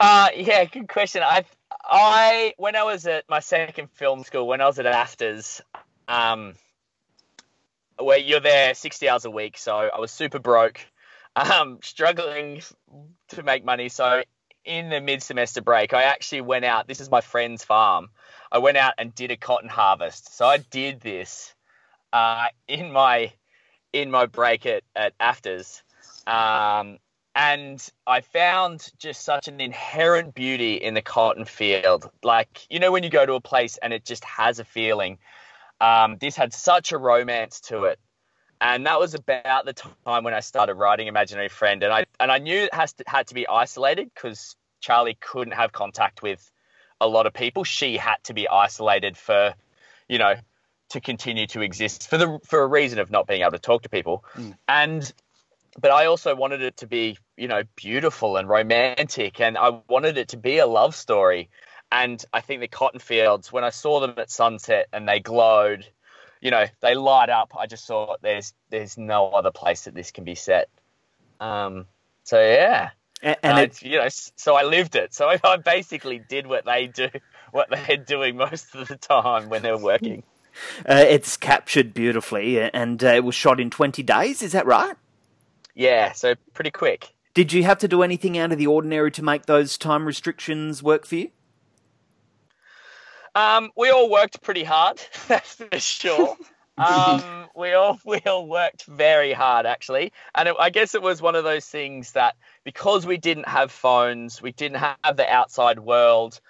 Uh, 0.00 0.28
yeah, 0.36 0.64
good 0.64 0.88
question. 0.88 1.22
I, 1.24 1.44
I, 1.84 2.54
when 2.56 2.76
I 2.76 2.84
was 2.84 3.06
at 3.06 3.24
my 3.28 3.40
second 3.40 3.90
film 3.94 4.22
school, 4.22 4.46
when 4.46 4.60
I 4.60 4.66
was 4.66 4.78
at 4.78 4.86
AFTRS, 4.86 5.60
um, 6.06 6.54
where 7.98 8.18
you're 8.18 8.40
there 8.40 8.74
60 8.74 9.08
hours 9.08 9.24
a 9.24 9.30
week, 9.30 9.58
so 9.58 9.76
I 9.76 9.98
was 9.98 10.10
super 10.10 10.38
broke, 10.38 10.80
um, 11.36 11.78
struggling 11.82 12.62
to 13.28 13.42
make 13.42 13.64
money. 13.64 13.88
So 13.88 14.22
in 14.64 14.90
the 14.90 15.00
mid-semester 15.00 15.62
break, 15.62 15.94
I 15.94 16.02
actually 16.02 16.42
went 16.42 16.64
out. 16.64 16.86
This 16.86 17.00
is 17.00 17.10
my 17.10 17.20
friend's 17.20 17.64
farm. 17.64 18.10
I 18.50 18.58
went 18.58 18.76
out 18.76 18.94
and 18.98 19.14
did 19.14 19.30
a 19.30 19.36
cotton 19.36 19.68
harvest. 19.68 20.36
So 20.36 20.46
I 20.46 20.58
did 20.58 21.00
this 21.00 21.54
uh, 22.12 22.46
in 22.66 22.92
my 22.92 23.32
in 23.92 24.10
my 24.10 24.26
break 24.26 24.66
at 24.66 24.82
at 24.94 25.16
AFTRS. 25.18 25.82
Um, 26.26 26.98
and 27.34 27.88
I 28.06 28.20
found 28.20 28.90
just 28.98 29.22
such 29.22 29.46
an 29.46 29.60
inherent 29.60 30.34
beauty 30.34 30.74
in 30.74 30.94
the 30.94 31.02
cotton 31.02 31.44
field. 31.44 32.10
Like, 32.24 32.66
you 32.68 32.80
know, 32.80 32.90
when 32.90 33.04
you 33.04 33.10
go 33.10 33.24
to 33.24 33.34
a 33.34 33.40
place 33.40 33.78
and 33.80 33.92
it 33.92 34.04
just 34.04 34.24
has 34.24 34.58
a 34.58 34.64
feeling. 34.64 35.18
Um, 35.80 36.16
this 36.20 36.36
had 36.36 36.52
such 36.52 36.92
a 36.92 36.98
romance 36.98 37.60
to 37.62 37.84
it. 37.84 37.98
And 38.60 38.86
that 38.86 38.98
was 38.98 39.14
about 39.14 39.66
the 39.66 39.72
time 39.72 40.24
when 40.24 40.34
I 40.34 40.40
started 40.40 40.74
writing 40.74 41.06
Imaginary 41.06 41.48
Friend. 41.48 41.82
And 41.82 41.92
I, 41.92 42.06
and 42.18 42.32
I 42.32 42.38
knew 42.38 42.62
it 42.64 42.74
has 42.74 42.92
to, 42.94 43.04
had 43.06 43.28
to 43.28 43.34
be 43.34 43.46
isolated 43.46 44.10
because 44.12 44.56
Charlie 44.80 45.16
couldn't 45.20 45.54
have 45.54 45.72
contact 45.72 46.22
with 46.22 46.50
a 47.00 47.06
lot 47.06 47.26
of 47.26 47.32
people. 47.32 47.62
She 47.62 47.96
had 47.96 48.16
to 48.24 48.34
be 48.34 48.48
isolated 48.48 49.16
for, 49.16 49.54
you 50.08 50.18
know, 50.18 50.34
to 50.90 51.00
continue 51.00 51.46
to 51.48 51.60
exist 51.60 52.08
for 52.08 52.16
the 52.16 52.38
for 52.44 52.62
a 52.62 52.66
reason 52.66 52.98
of 52.98 53.10
not 53.10 53.26
being 53.26 53.42
able 53.42 53.52
to 53.52 53.58
talk 53.58 53.82
to 53.82 53.88
people. 53.88 54.24
Mm. 54.34 54.56
And 54.66 55.12
but 55.80 55.90
I 55.90 56.06
also 56.06 56.34
wanted 56.34 56.62
it 56.62 56.78
to 56.78 56.86
be, 56.86 57.18
you 57.36 57.46
know, 57.46 57.62
beautiful 57.76 58.36
and 58.36 58.48
romantic, 58.48 59.40
and 59.40 59.56
I 59.56 59.80
wanted 59.88 60.18
it 60.18 60.28
to 60.28 60.36
be 60.36 60.58
a 60.58 60.66
love 60.66 60.94
story. 60.94 61.50
And 61.90 62.22
I 62.32 62.40
think 62.40 62.60
the 62.60 62.68
cotton 62.68 63.00
fields, 63.00 63.52
when 63.52 63.64
I 63.64 63.70
saw 63.70 64.00
them 64.00 64.14
at 64.18 64.30
sunset 64.30 64.88
and 64.92 65.08
they 65.08 65.20
glowed, 65.20 65.86
you 66.40 66.50
know, 66.50 66.66
they 66.80 66.94
light 66.94 67.30
up. 67.30 67.54
I 67.58 67.66
just 67.66 67.86
thought 67.86 68.20
there's 68.22 68.52
there's 68.70 68.98
no 68.98 69.28
other 69.30 69.50
place 69.50 69.84
that 69.84 69.94
this 69.94 70.10
can 70.10 70.24
be 70.24 70.34
set. 70.34 70.68
Um, 71.40 71.86
so 72.24 72.38
yeah, 72.40 72.90
and, 73.22 73.36
and 73.42 73.58
it- 73.58 73.62
it's, 73.70 73.82
you 73.82 73.98
know, 73.98 74.08
so 74.08 74.54
I 74.54 74.64
lived 74.64 74.96
it. 74.96 75.14
So 75.14 75.28
I 75.44 75.56
basically 75.56 76.18
did 76.28 76.46
what 76.46 76.64
they 76.66 76.88
do, 76.88 77.08
what 77.52 77.68
they're 77.70 77.96
doing 77.96 78.36
most 78.36 78.74
of 78.74 78.86
the 78.88 78.96
time 78.96 79.48
when 79.48 79.62
they're 79.62 79.78
working. 79.78 80.22
Uh, 80.88 81.04
it's 81.08 81.36
captured 81.36 81.94
beautifully, 81.94 82.60
and 82.60 83.04
uh, 83.04 83.08
it 83.08 83.22
was 83.22 83.36
shot 83.36 83.60
in 83.60 83.70
20 83.70 84.02
days. 84.02 84.42
Is 84.42 84.50
that 84.52 84.66
right? 84.66 84.96
Yeah, 85.76 86.10
so 86.12 86.34
pretty 86.52 86.72
quick. 86.72 87.14
Did 87.32 87.52
you 87.52 87.62
have 87.62 87.78
to 87.78 87.86
do 87.86 88.02
anything 88.02 88.36
out 88.36 88.50
of 88.50 88.58
the 88.58 88.66
ordinary 88.66 89.12
to 89.12 89.22
make 89.22 89.46
those 89.46 89.78
time 89.78 90.04
restrictions 90.04 90.82
work 90.82 91.06
for 91.06 91.14
you? 91.14 91.30
Um, 93.38 93.70
we 93.76 93.90
all 93.90 94.10
worked 94.10 94.42
pretty 94.42 94.64
hard, 94.64 95.00
that's 95.28 95.54
for 95.54 95.78
sure. 95.78 96.36
um, 96.76 97.22
we 97.54 97.72
all 97.72 98.00
we 98.04 98.18
all 98.26 98.48
worked 98.48 98.84
very 98.86 99.32
hard 99.32 99.64
actually, 99.64 100.12
and 100.34 100.48
it, 100.48 100.56
I 100.58 100.70
guess 100.70 100.96
it 100.96 101.02
was 101.02 101.22
one 101.22 101.36
of 101.36 101.44
those 101.44 101.64
things 101.64 102.12
that 102.12 102.34
because 102.64 103.06
we 103.06 103.16
didn't 103.16 103.46
have 103.46 103.70
phones, 103.70 104.42
we 104.42 104.50
didn't 104.50 104.78
have 104.78 105.16
the 105.16 105.28
outside 105.32 105.78
world. 105.78 106.40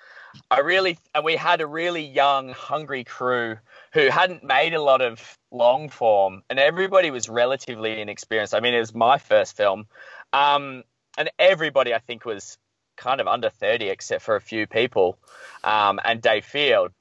I 0.50 0.60
really 0.60 0.98
and 1.14 1.26
we 1.26 1.36
had 1.36 1.60
a 1.60 1.66
really 1.66 2.06
young, 2.06 2.48
hungry 2.48 3.04
crew 3.04 3.58
who 3.92 4.08
hadn't 4.08 4.42
made 4.42 4.72
a 4.72 4.80
lot 4.80 5.02
of 5.02 5.38
long 5.50 5.90
form, 5.90 6.42
and 6.48 6.58
everybody 6.58 7.10
was 7.10 7.28
relatively 7.28 8.00
inexperienced. 8.00 8.54
I 8.54 8.60
mean, 8.60 8.72
it 8.72 8.80
was 8.80 8.94
my 8.94 9.18
first 9.18 9.58
film, 9.58 9.88
um, 10.32 10.84
and 11.18 11.28
everybody 11.38 11.92
I 11.92 11.98
think 11.98 12.24
was 12.24 12.56
kind 12.98 13.20
of 13.20 13.26
under 13.26 13.48
30 13.48 13.88
except 13.88 14.22
for 14.22 14.36
a 14.36 14.40
few 14.40 14.66
people 14.66 15.16
um, 15.64 15.98
and 16.04 16.20
Dave 16.20 16.44
Field. 16.44 16.92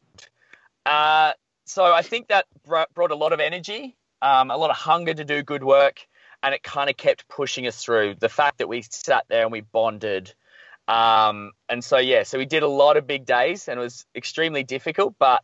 Uh, 0.86 1.34
so 1.66 1.84
I 1.84 2.02
think 2.02 2.30
that 2.30 2.46
brought 2.66 3.12
a 3.12 3.16
lot 3.16 3.34
of 3.34 3.42
energy, 3.42 3.98
um, 4.22 4.52
a 4.52 4.56
lot 4.56 4.70
of 4.70 4.78
hunger 4.78 5.14
to 5.14 5.26
do 5.26 5.44
good 5.44 5.64
work, 5.64 6.08
and 6.42 6.56
it 6.56 6.64
kind 6.64 6.90
of 6.90 6.96
kept 6.96 7.28
pushing 7.28 7.68
us 7.68 7.84
through. 7.84 8.16
The 8.20 8.30
fact 8.30 8.60
that 8.60 8.70
we 8.70 8.84
sat 8.84 9.26
there 9.28 9.44
and 9.44 9.52
we 9.52 9.62
bonded. 9.62 10.34
Um, 10.88 11.52
and 11.68 11.84
so, 11.84 11.98
yeah, 11.98 12.24
so 12.24 12.38
we 12.38 12.46
did 12.46 12.64
a 12.64 12.68
lot 12.68 12.96
of 12.96 13.06
big 13.06 13.26
days 13.26 13.68
and 13.68 13.78
it 13.78 13.84
was 13.84 14.06
extremely 14.16 14.64
difficult, 14.64 15.16
but 15.20 15.44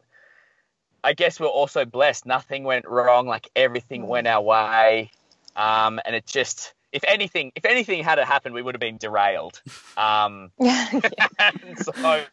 I 1.04 1.14
guess 1.14 1.40
we're 1.40 1.48
also 1.48 1.84
blessed. 1.84 2.26
Nothing 2.26 2.64
went 2.64 2.88
wrong, 2.88 3.28
like 3.28 3.50
everything 3.54 4.08
went 4.08 4.28
our 4.28 4.42
way. 4.42 5.12
Um, 5.58 6.00
and 6.06 6.16
it 6.16 6.26
just, 6.26 6.74
if 6.94 7.04
anything, 7.06 7.52
if 7.56 7.66
anything 7.66 8.04
had 8.04 8.20
happened, 8.20 8.54
we 8.54 8.62
would 8.62 8.76
have 8.76 8.80
been 8.80 8.98
derailed. 8.98 9.60
Um, 9.98 10.52
and 10.60 11.78
so 11.82 12.24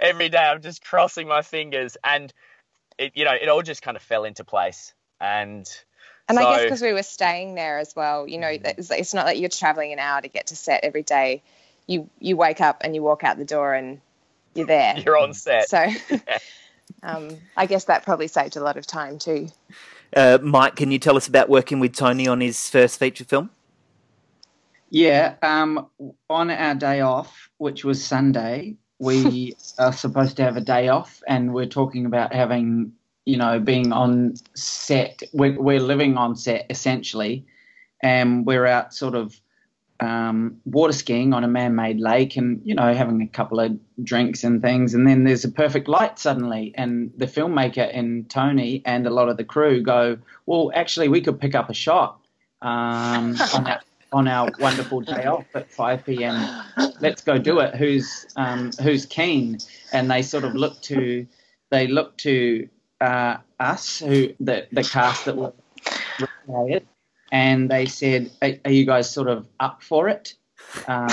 every 0.00 0.30
day 0.30 0.38
I'm 0.38 0.62
just 0.62 0.82
crossing 0.82 1.28
my 1.28 1.42
fingers, 1.42 1.96
and 2.02 2.32
it, 2.98 3.12
you 3.14 3.24
know, 3.24 3.34
it 3.40 3.48
all 3.48 3.62
just 3.62 3.82
kind 3.82 3.96
of 3.96 4.02
fell 4.02 4.24
into 4.24 4.42
place. 4.42 4.94
And 5.20 5.70
And 6.28 6.38
so, 6.38 6.46
I 6.46 6.56
guess 6.56 6.62
because 6.64 6.82
we 6.82 6.94
were 6.94 7.02
staying 7.02 7.54
there 7.54 7.78
as 7.78 7.94
well, 7.94 8.26
you 8.26 8.38
know, 8.38 8.48
it's, 8.48 8.90
it's 8.90 9.14
not 9.14 9.26
that 9.26 9.38
you're 9.38 9.50
traveling 9.50 9.92
an 9.92 9.98
hour 9.98 10.22
to 10.22 10.28
get 10.28 10.48
to 10.48 10.56
set 10.56 10.82
every 10.82 11.02
day. 11.02 11.42
You 11.86 12.08
you 12.18 12.36
wake 12.36 12.62
up 12.62 12.80
and 12.82 12.94
you 12.94 13.02
walk 13.02 13.22
out 13.22 13.36
the 13.36 13.44
door 13.44 13.74
and 13.74 14.00
you're 14.54 14.66
there. 14.66 14.96
you're 14.98 15.18
on 15.18 15.34
set. 15.34 15.68
So 15.68 15.86
um, 17.02 17.36
I 17.54 17.66
guess 17.66 17.84
that 17.84 18.04
probably 18.04 18.28
saved 18.28 18.56
a 18.56 18.62
lot 18.62 18.78
of 18.78 18.86
time 18.86 19.18
too. 19.18 19.48
Uh, 20.16 20.38
Mike, 20.40 20.76
can 20.76 20.90
you 20.90 20.98
tell 20.98 21.16
us 21.16 21.28
about 21.28 21.48
working 21.50 21.80
with 21.80 21.94
Tony 21.94 22.26
on 22.26 22.40
his 22.40 22.68
first 22.68 22.98
feature 22.98 23.24
film? 23.24 23.50
Yeah, 24.90 25.36
um, 25.42 25.86
on 26.28 26.50
our 26.50 26.74
day 26.74 27.00
off, 27.00 27.48
which 27.58 27.84
was 27.84 28.04
Sunday, 28.04 28.76
we 28.98 29.54
are 29.78 29.92
supposed 29.92 30.36
to 30.36 30.42
have 30.42 30.56
a 30.56 30.60
day 30.60 30.88
off, 30.88 31.22
and 31.26 31.54
we're 31.54 31.66
talking 31.66 32.06
about 32.06 32.34
having, 32.34 32.92
you 33.24 33.36
know, 33.36 33.60
being 33.60 33.92
on 33.92 34.34
set. 34.54 35.22
We're, 35.32 35.60
we're 35.60 35.80
living 35.80 36.16
on 36.16 36.34
set 36.34 36.66
essentially, 36.70 37.46
and 38.02 38.44
we're 38.44 38.66
out 38.66 38.92
sort 38.92 39.14
of 39.14 39.40
um, 40.00 40.56
water 40.64 40.92
skiing 40.92 41.34
on 41.34 41.44
a 41.44 41.48
man-made 41.48 42.00
lake, 42.00 42.36
and 42.36 42.60
you 42.64 42.74
know, 42.74 42.92
having 42.92 43.22
a 43.22 43.28
couple 43.28 43.60
of 43.60 43.78
drinks 44.02 44.42
and 44.42 44.60
things, 44.60 44.92
and 44.92 45.06
then 45.06 45.22
there's 45.22 45.44
a 45.44 45.52
perfect 45.52 45.86
light 45.86 46.18
suddenly, 46.18 46.74
and 46.74 47.12
the 47.16 47.26
filmmaker 47.26 47.88
and 47.96 48.28
Tony 48.28 48.82
and 48.84 49.06
a 49.06 49.10
lot 49.10 49.28
of 49.28 49.36
the 49.36 49.44
crew 49.44 49.82
go, 49.82 50.18
well, 50.46 50.72
actually, 50.74 51.08
we 51.08 51.20
could 51.20 51.40
pick 51.40 51.54
up 51.54 51.70
a 51.70 51.74
shot 51.74 52.20
um, 52.60 53.36
on 53.54 53.64
that 53.64 53.84
on 54.12 54.28
our 54.28 54.50
wonderful 54.58 55.00
day 55.00 55.24
off 55.24 55.46
at 55.54 55.70
5 55.70 56.04
p.m. 56.04 56.64
Let's 57.00 57.22
go 57.22 57.38
do 57.38 57.60
it. 57.60 57.74
Who's 57.74 58.26
um, 58.36 58.70
who's 58.82 59.06
keen? 59.06 59.58
And 59.92 60.10
they 60.10 60.22
sort 60.22 60.44
of 60.44 60.54
look 60.54 60.80
to 60.82 61.26
they 61.70 61.86
look 61.86 62.16
to 62.18 62.68
uh, 63.00 63.36
us, 63.58 63.98
who 63.98 64.34
the 64.40 64.66
the 64.72 64.82
cast 64.82 65.24
that 65.26 65.36
were 65.36 65.52
retired, 66.20 66.86
and 67.32 67.70
they 67.70 67.86
said, 67.86 68.30
"Are, 68.42 68.52
are 68.64 68.72
you 68.72 68.84
guys 68.84 69.10
sort 69.10 69.28
of 69.28 69.46
up 69.58 69.82
for 69.82 70.08
it?" 70.08 70.34
Um, 70.86 71.08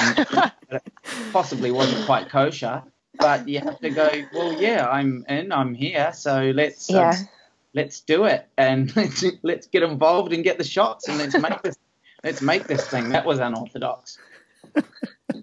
it 0.70 0.84
possibly 1.32 1.72
wasn't 1.72 2.06
quite 2.06 2.30
kosher, 2.30 2.84
but 3.20 3.48
you 3.48 3.60
have 3.60 3.80
to 3.80 3.90
go. 3.90 4.10
Well, 4.34 4.54
yeah, 4.54 4.88
I'm 4.88 5.26
in. 5.30 5.52
I'm 5.52 5.74
here. 5.74 6.12
So 6.14 6.52
let's 6.56 6.92
um, 6.94 7.14
let's 7.74 8.02
do 8.02 8.26
it 8.26 8.48
and 8.58 8.94
let's 8.96 9.24
let's 9.44 9.68
get 9.68 9.84
involved 9.84 10.34
and 10.34 10.44
get 10.44 10.58
the 10.58 10.64
shots 10.64 11.08
and 11.08 11.18
let's 11.20 11.38
make 11.38 11.62
this 11.62 11.78
let's 12.24 12.42
make 12.42 12.68
this 12.68 12.88
thing. 12.88 13.10
That 13.10 13.26
was 13.26 13.40
unorthodox. 13.40 14.18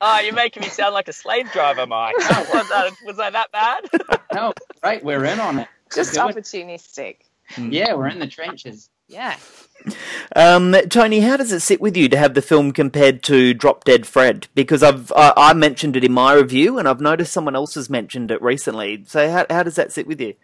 oh, 0.00 0.20
you're 0.20 0.34
making 0.34 0.62
me 0.62 0.68
sound 0.68 0.94
like 0.94 1.08
a 1.08 1.12
slave 1.12 1.50
driver, 1.52 1.87
Mike. 1.87 2.16
was, 2.16 2.28
that, 2.28 2.90
was 3.04 3.16
that 3.16 3.32
that 3.32 3.52
bad? 3.52 3.88
No, 4.32 4.52
right, 4.82 5.02
we're 5.04 5.24
in 5.24 5.40
on 5.40 5.60
it. 5.60 5.68
Just 5.94 6.16
We're 6.16 6.32
doing- 6.32 6.42
opportunistic. 6.44 7.16
Yeah, 7.58 7.92
we're 7.94 8.08
in 8.08 8.18
the 8.18 8.26
trenches. 8.26 8.88
Yeah. 9.06 9.37
Um, 10.34 10.74
Tony, 10.88 11.20
how 11.20 11.37
does 11.37 11.52
it 11.52 11.60
sit 11.60 11.78
with 11.80 11.94
you 11.94 12.08
to 12.08 12.16
have 12.16 12.32
the 12.32 12.40
film 12.40 12.72
compared 12.72 13.22
to 13.24 13.52
Drop 13.52 13.84
Dead 13.84 14.06
Fred? 14.06 14.48
Because 14.54 14.82
I've 14.82 15.12
I, 15.12 15.34
I 15.37 15.52
mentioned 15.52 15.94
it 15.94 16.04
in 16.04 16.12
my 16.12 16.32
review, 16.32 16.78
and 16.78 16.88
I've 16.88 17.02
noticed 17.02 17.32
someone 17.32 17.54
else 17.54 17.74
has 17.74 17.90
mentioned 17.90 18.30
it 18.30 18.40
recently. 18.40 19.04
So 19.06 19.30
how 19.30 19.44
how 19.50 19.62
does 19.62 19.76
that 19.76 19.92
sit 19.92 20.06
with 20.06 20.20
you? 20.22 20.34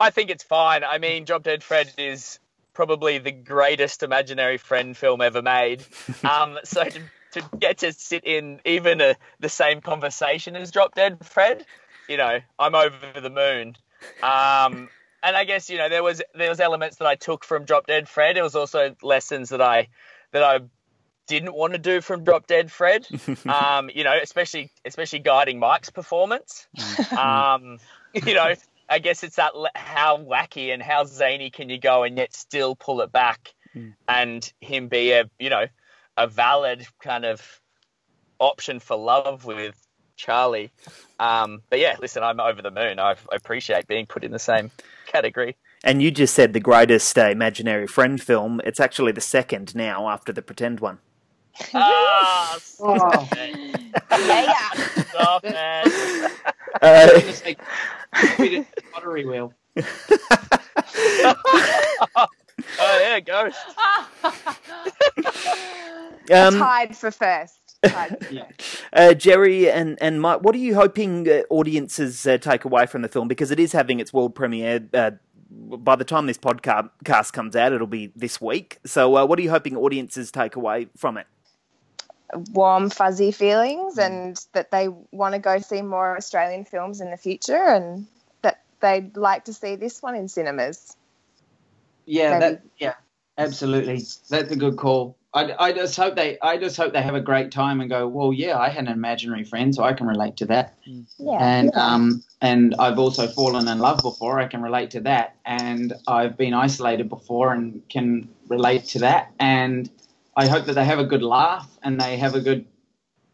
I 0.00 0.10
think 0.10 0.28
it's 0.28 0.42
fine. 0.42 0.82
I 0.82 0.98
mean, 0.98 1.24
Drop 1.24 1.44
Dead 1.44 1.62
Fred 1.62 1.92
is 1.96 2.40
probably 2.74 3.18
the 3.18 3.32
greatest 3.32 4.02
imaginary 4.02 4.58
friend 4.58 4.96
film 4.96 5.20
ever 5.20 5.42
made. 5.42 5.84
Um, 6.24 6.58
so 6.64 6.84
to, 6.84 7.00
to 7.32 7.42
get 7.58 7.78
to 7.78 7.92
sit 7.92 8.24
in 8.24 8.60
even 8.64 9.00
a, 9.00 9.16
the 9.40 9.48
same 9.48 9.80
conversation 9.80 10.56
as 10.56 10.70
Drop 10.70 10.94
Dead 10.94 11.18
Fred, 11.24 11.64
you 12.08 12.16
know, 12.16 12.40
I'm 12.58 12.74
over 12.74 13.20
the 13.20 13.30
moon. 13.30 13.76
Um, 14.22 14.88
and 15.22 15.36
I 15.36 15.44
guess 15.44 15.70
you 15.70 15.78
know 15.78 15.88
there 15.88 16.02
was 16.02 16.22
there 16.34 16.50
was 16.50 16.60
elements 16.60 16.96
that 16.96 17.06
I 17.06 17.14
took 17.14 17.44
from 17.44 17.64
Drop 17.64 17.86
Dead 17.86 18.08
Fred. 18.08 18.36
There 18.36 18.42
was 18.42 18.54
also 18.54 18.94
lessons 19.02 19.48
that 19.50 19.60
I 19.60 19.88
that 20.32 20.42
I 20.42 20.60
didn't 21.26 21.54
want 21.54 21.72
to 21.72 21.78
do 21.78 22.00
from 22.00 22.24
Drop 22.24 22.46
Dead 22.46 22.70
Fred. 22.70 23.06
Um, 23.46 23.90
you 23.94 24.04
know, 24.04 24.16
especially 24.22 24.70
especially 24.84 25.20
guiding 25.20 25.58
Mike's 25.58 25.90
performance. 25.90 26.66
Um, 27.16 27.78
you 28.12 28.34
know, 28.34 28.54
I 28.94 29.00
guess 29.00 29.24
it's 29.24 29.34
that 29.36 29.54
how 29.74 30.18
wacky 30.18 30.72
and 30.72 30.80
how 30.80 31.02
zany 31.04 31.50
can 31.50 31.68
you 31.68 31.78
go 31.78 32.04
and 32.04 32.16
yet 32.16 32.32
still 32.32 32.76
pull 32.76 33.00
it 33.00 33.10
back, 33.10 33.52
and 34.06 34.52
him 34.60 34.86
be 34.86 35.10
a 35.10 35.28
you 35.36 35.50
know 35.50 35.66
a 36.16 36.28
valid 36.28 36.86
kind 37.02 37.24
of 37.24 37.60
option 38.38 38.78
for 38.78 38.96
love 38.96 39.44
with 39.44 39.74
Charlie. 40.14 40.70
Um, 41.18 41.60
but 41.70 41.80
yeah, 41.80 41.96
listen, 42.00 42.22
I'm 42.22 42.38
over 42.38 42.62
the 42.62 42.70
moon. 42.70 43.00
I, 43.00 43.16
I 43.32 43.34
appreciate 43.34 43.88
being 43.88 44.06
put 44.06 44.22
in 44.22 44.30
the 44.30 44.38
same 44.38 44.70
category. 45.06 45.56
And 45.82 46.00
you 46.00 46.12
just 46.12 46.32
said 46.32 46.52
the 46.52 46.60
greatest 46.60 47.18
uh, 47.18 47.30
imaginary 47.30 47.88
friend 47.88 48.22
film. 48.22 48.60
It's 48.62 48.78
actually 48.78 49.10
the 49.10 49.20
second 49.20 49.74
now 49.74 50.08
after 50.08 50.32
the 50.32 50.40
pretend 50.40 50.78
one. 50.78 50.98
Ah, 51.74 52.58
Oh. 52.80 53.28
Yeah. 53.34 54.70
stop 55.08 55.44
it. 55.44 56.32
Uh, 56.80 57.54
gonna 58.14 58.50
it 58.50 58.64
to 58.64 58.74
the 58.76 58.82
pottery 58.92 59.24
wheel. 59.24 59.52
oh 62.16 62.98
yeah, 63.00 63.20
ghost. 63.20 63.58
um, 66.32 66.54
Tied 66.58 66.96
for 66.96 67.10
first. 67.10 67.78
Tied 67.84 68.18
for 68.18 68.24
first. 68.24 68.84
uh, 68.92 69.14
Jerry 69.14 69.70
and, 69.70 69.98
and 70.00 70.20
Mike, 70.20 70.42
what 70.42 70.54
are 70.54 70.58
you 70.58 70.74
hoping 70.74 71.28
uh, 71.28 71.42
audiences 71.50 72.26
uh, 72.26 72.38
take 72.38 72.64
away 72.64 72.86
from 72.86 73.02
the 73.02 73.08
film? 73.08 73.28
Because 73.28 73.50
it 73.50 73.60
is 73.60 73.72
having 73.72 74.00
its 74.00 74.12
world 74.12 74.34
premiere. 74.34 74.86
Uh, 74.92 75.12
by 75.50 75.94
the 75.96 76.04
time 76.04 76.26
this 76.26 76.38
podcast 76.38 77.32
comes 77.32 77.54
out, 77.54 77.72
it'll 77.72 77.86
be 77.86 78.12
this 78.16 78.40
week. 78.40 78.78
So, 78.84 79.16
uh, 79.16 79.24
what 79.26 79.38
are 79.38 79.42
you 79.42 79.50
hoping 79.50 79.76
audiences 79.76 80.32
take 80.32 80.56
away 80.56 80.88
from 80.96 81.16
it? 81.16 81.26
Warm, 82.52 82.90
fuzzy 82.90 83.30
feelings, 83.30 83.98
and 83.98 84.38
that 84.52 84.70
they 84.70 84.88
want 85.12 85.34
to 85.34 85.38
go 85.38 85.58
see 85.58 85.82
more 85.82 86.16
Australian 86.16 86.64
films 86.64 87.00
in 87.00 87.10
the 87.10 87.16
future, 87.16 87.62
and 87.62 88.06
that 88.42 88.62
they'd 88.80 89.16
like 89.16 89.44
to 89.44 89.52
see 89.52 89.76
this 89.76 90.02
one 90.02 90.14
in 90.14 90.28
cinemas. 90.28 90.96
Yeah, 92.06 92.38
that 92.38 92.62
yeah, 92.78 92.94
absolutely. 93.38 94.02
That's 94.28 94.50
a 94.50 94.56
good 94.56 94.76
call. 94.76 95.16
I, 95.34 95.52
I 95.58 95.72
just 95.72 95.96
hope 95.96 96.14
they 96.14 96.38
I 96.40 96.56
just 96.58 96.76
hope 96.76 96.92
they 96.92 97.02
have 97.02 97.16
a 97.16 97.20
great 97.20 97.50
time 97.50 97.80
and 97.80 97.90
go. 97.90 98.06
Well, 98.06 98.32
yeah, 98.32 98.56
I 98.56 98.68
had 98.68 98.86
an 98.86 98.92
imaginary 98.92 99.42
friend, 99.42 99.74
so 99.74 99.82
I 99.82 99.92
can 99.92 100.06
relate 100.06 100.36
to 100.38 100.46
that. 100.46 100.78
Yeah. 101.18 101.38
And 101.40 101.74
um 101.74 102.22
and 102.40 102.74
I've 102.78 102.98
also 103.00 103.26
fallen 103.26 103.66
in 103.66 103.80
love 103.80 104.00
before. 104.00 104.38
I 104.38 104.46
can 104.46 104.62
relate 104.62 104.90
to 104.92 105.00
that. 105.00 105.34
And 105.44 105.92
I've 106.06 106.36
been 106.36 106.54
isolated 106.54 107.08
before 107.08 107.52
and 107.52 107.82
can 107.88 108.28
relate 108.48 108.84
to 108.86 109.00
that. 109.00 109.32
And 109.40 109.90
I 110.36 110.46
hope 110.46 110.66
that 110.66 110.74
they 110.74 110.84
have 110.84 110.98
a 110.98 111.04
good 111.04 111.22
laugh 111.22 111.68
and 111.82 112.00
they 112.00 112.16
have 112.16 112.34
a 112.34 112.40
good 112.40 112.66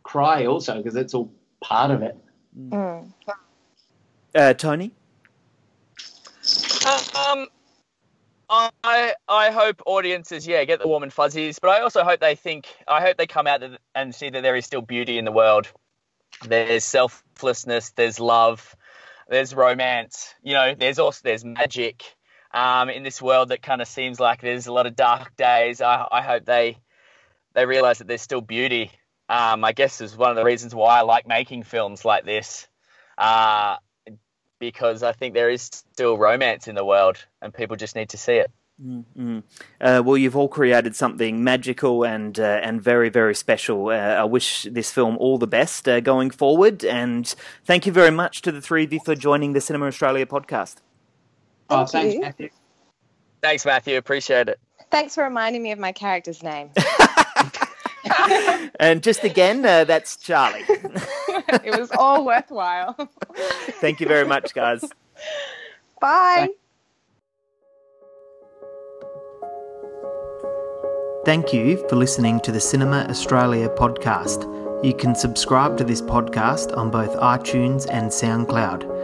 cry 0.02 0.46
also 0.46 0.78
because 0.78 0.96
it's 0.96 1.14
all 1.14 1.32
part 1.60 1.90
of 1.90 2.02
it. 2.02 2.16
Mm. 2.56 3.12
Uh, 4.34 4.54
Tony? 4.54 4.92
Um, 6.86 7.46
I 8.50 9.14
I 9.28 9.50
hope 9.50 9.80
audiences, 9.86 10.46
yeah, 10.46 10.64
get 10.64 10.80
the 10.80 10.88
warm 10.88 11.04
and 11.04 11.12
fuzzies, 11.12 11.60
but 11.60 11.70
I 11.70 11.80
also 11.80 12.02
hope 12.02 12.20
they 12.20 12.34
think, 12.34 12.66
I 12.88 13.00
hope 13.00 13.16
they 13.16 13.26
come 13.26 13.46
out 13.46 13.62
and 13.94 14.14
see 14.14 14.28
that 14.30 14.42
there 14.42 14.56
is 14.56 14.66
still 14.66 14.82
beauty 14.82 15.18
in 15.18 15.24
the 15.24 15.32
world. 15.32 15.68
There's 16.46 16.84
selflessness, 16.84 17.90
there's 17.90 18.18
love, 18.18 18.74
there's 19.28 19.54
romance. 19.54 20.34
You 20.42 20.54
know, 20.54 20.74
there's 20.74 20.98
also 20.98 21.20
there's 21.22 21.44
magic 21.44 22.02
um, 22.52 22.90
in 22.90 23.04
this 23.04 23.22
world 23.22 23.50
that 23.50 23.62
kind 23.62 23.80
of 23.80 23.86
seems 23.86 24.18
like 24.18 24.40
there's 24.40 24.66
a 24.66 24.72
lot 24.72 24.86
of 24.86 24.96
dark 24.96 25.36
days. 25.36 25.80
I, 25.80 26.06
I 26.10 26.22
hope 26.22 26.44
they 26.44 26.78
they 27.54 27.66
realize 27.66 27.98
that 27.98 28.08
there's 28.08 28.22
still 28.22 28.40
beauty. 28.40 28.92
Um, 29.28 29.64
I 29.64 29.72
guess 29.72 30.00
is 30.00 30.16
one 30.16 30.30
of 30.30 30.36
the 30.36 30.44
reasons 30.44 30.74
why 30.74 30.98
I 30.98 31.02
like 31.02 31.26
making 31.26 31.62
films 31.62 32.04
like 32.04 32.24
this. 32.24 32.66
Uh, 33.16 33.76
because 34.58 35.02
I 35.02 35.12
think 35.12 35.34
there 35.34 35.50
is 35.50 35.62
still 35.62 36.18
romance 36.18 36.68
in 36.68 36.74
the 36.74 36.84
world, 36.84 37.24
and 37.40 37.52
people 37.52 37.76
just 37.76 37.96
need 37.96 38.10
to 38.10 38.18
see 38.18 38.34
it. 38.34 38.50
Mm-hmm. 38.82 39.40
Uh, 39.80 40.02
well, 40.04 40.16
you've 40.16 40.36
all 40.36 40.48
created 40.48 40.96
something 40.96 41.44
magical 41.44 42.02
and 42.04 42.38
uh, 42.40 42.60
and 42.62 42.80
very 42.80 43.10
very 43.10 43.34
special. 43.34 43.88
Uh, 43.88 43.92
I 43.92 44.24
wish 44.24 44.66
this 44.70 44.90
film 44.90 45.18
all 45.18 45.36
the 45.36 45.46
best 45.46 45.86
uh, 45.88 46.00
going 46.00 46.30
forward, 46.30 46.84
and 46.84 47.34
thank 47.64 47.84
you 47.84 47.92
very 47.92 48.10
much 48.10 48.40
to 48.42 48.52
the 48.52 48.60
three 48.60 48.84
of 48.84 48.92
you 48.92 49.00
for 49.04 49.14
joining 49.14 49.52
the 49.52 49.60
Cinema 49.60 49.86
Australia 49.86 50.24
podcast. 50.24 50.76
oh, 51.68 51.84
thanks, 51.84 52.14
you. 52.14 52.20
Matthew. 52.20 52.50
Thanks, 53.42 53.66
Matthew. 53.66 53.96
Appreciate 53.98 54.48
it. 54.48 54.58
Thanks 54.90 55.14
for 55.14 55.24
reminding 55.24 55.62
me 55.62 55.72
of 55.72 55.78
my 55.78 55.92
character's 55.92 56.42
name. 56.42 56.70
and 58.80 59.02
just 59.02 59.24
again, 59.24 59.64
uh, 59.64 59.84
that's 59.84 60.16
Charlie. 60.16 60.64
it 60.68 61.78
was 61.78 61.90
all 61.92 62.24
worthwhile. 62.24 62.94
thank 63.80 64.00
you 64.00 64.06
very 64.06 64.26
much, 64.26 64.54
guys. 64.54 64.84
Bye. 66.00 66.48
Thank 71.24 71.52
you 71.52 71.86
for 71.88 71.96
listening 71.96 72.40
to 72.40 72.52
the 72.52 72.60
Cinema 72.60 73.06
Australia 73.10 73.68
podcast. 73.68 74.44
You 74.82 74.94
can 74.94 75.14
subscribe 75.14 75.76
to 75.76 75.84
this 75.84 76.00
podcast 76.00 76.74
on 76.76 76.90
both 76.90 77.14
iTunes 77.16 77.86
and 77.90 78.10
SoundCloud. 78.10 78.99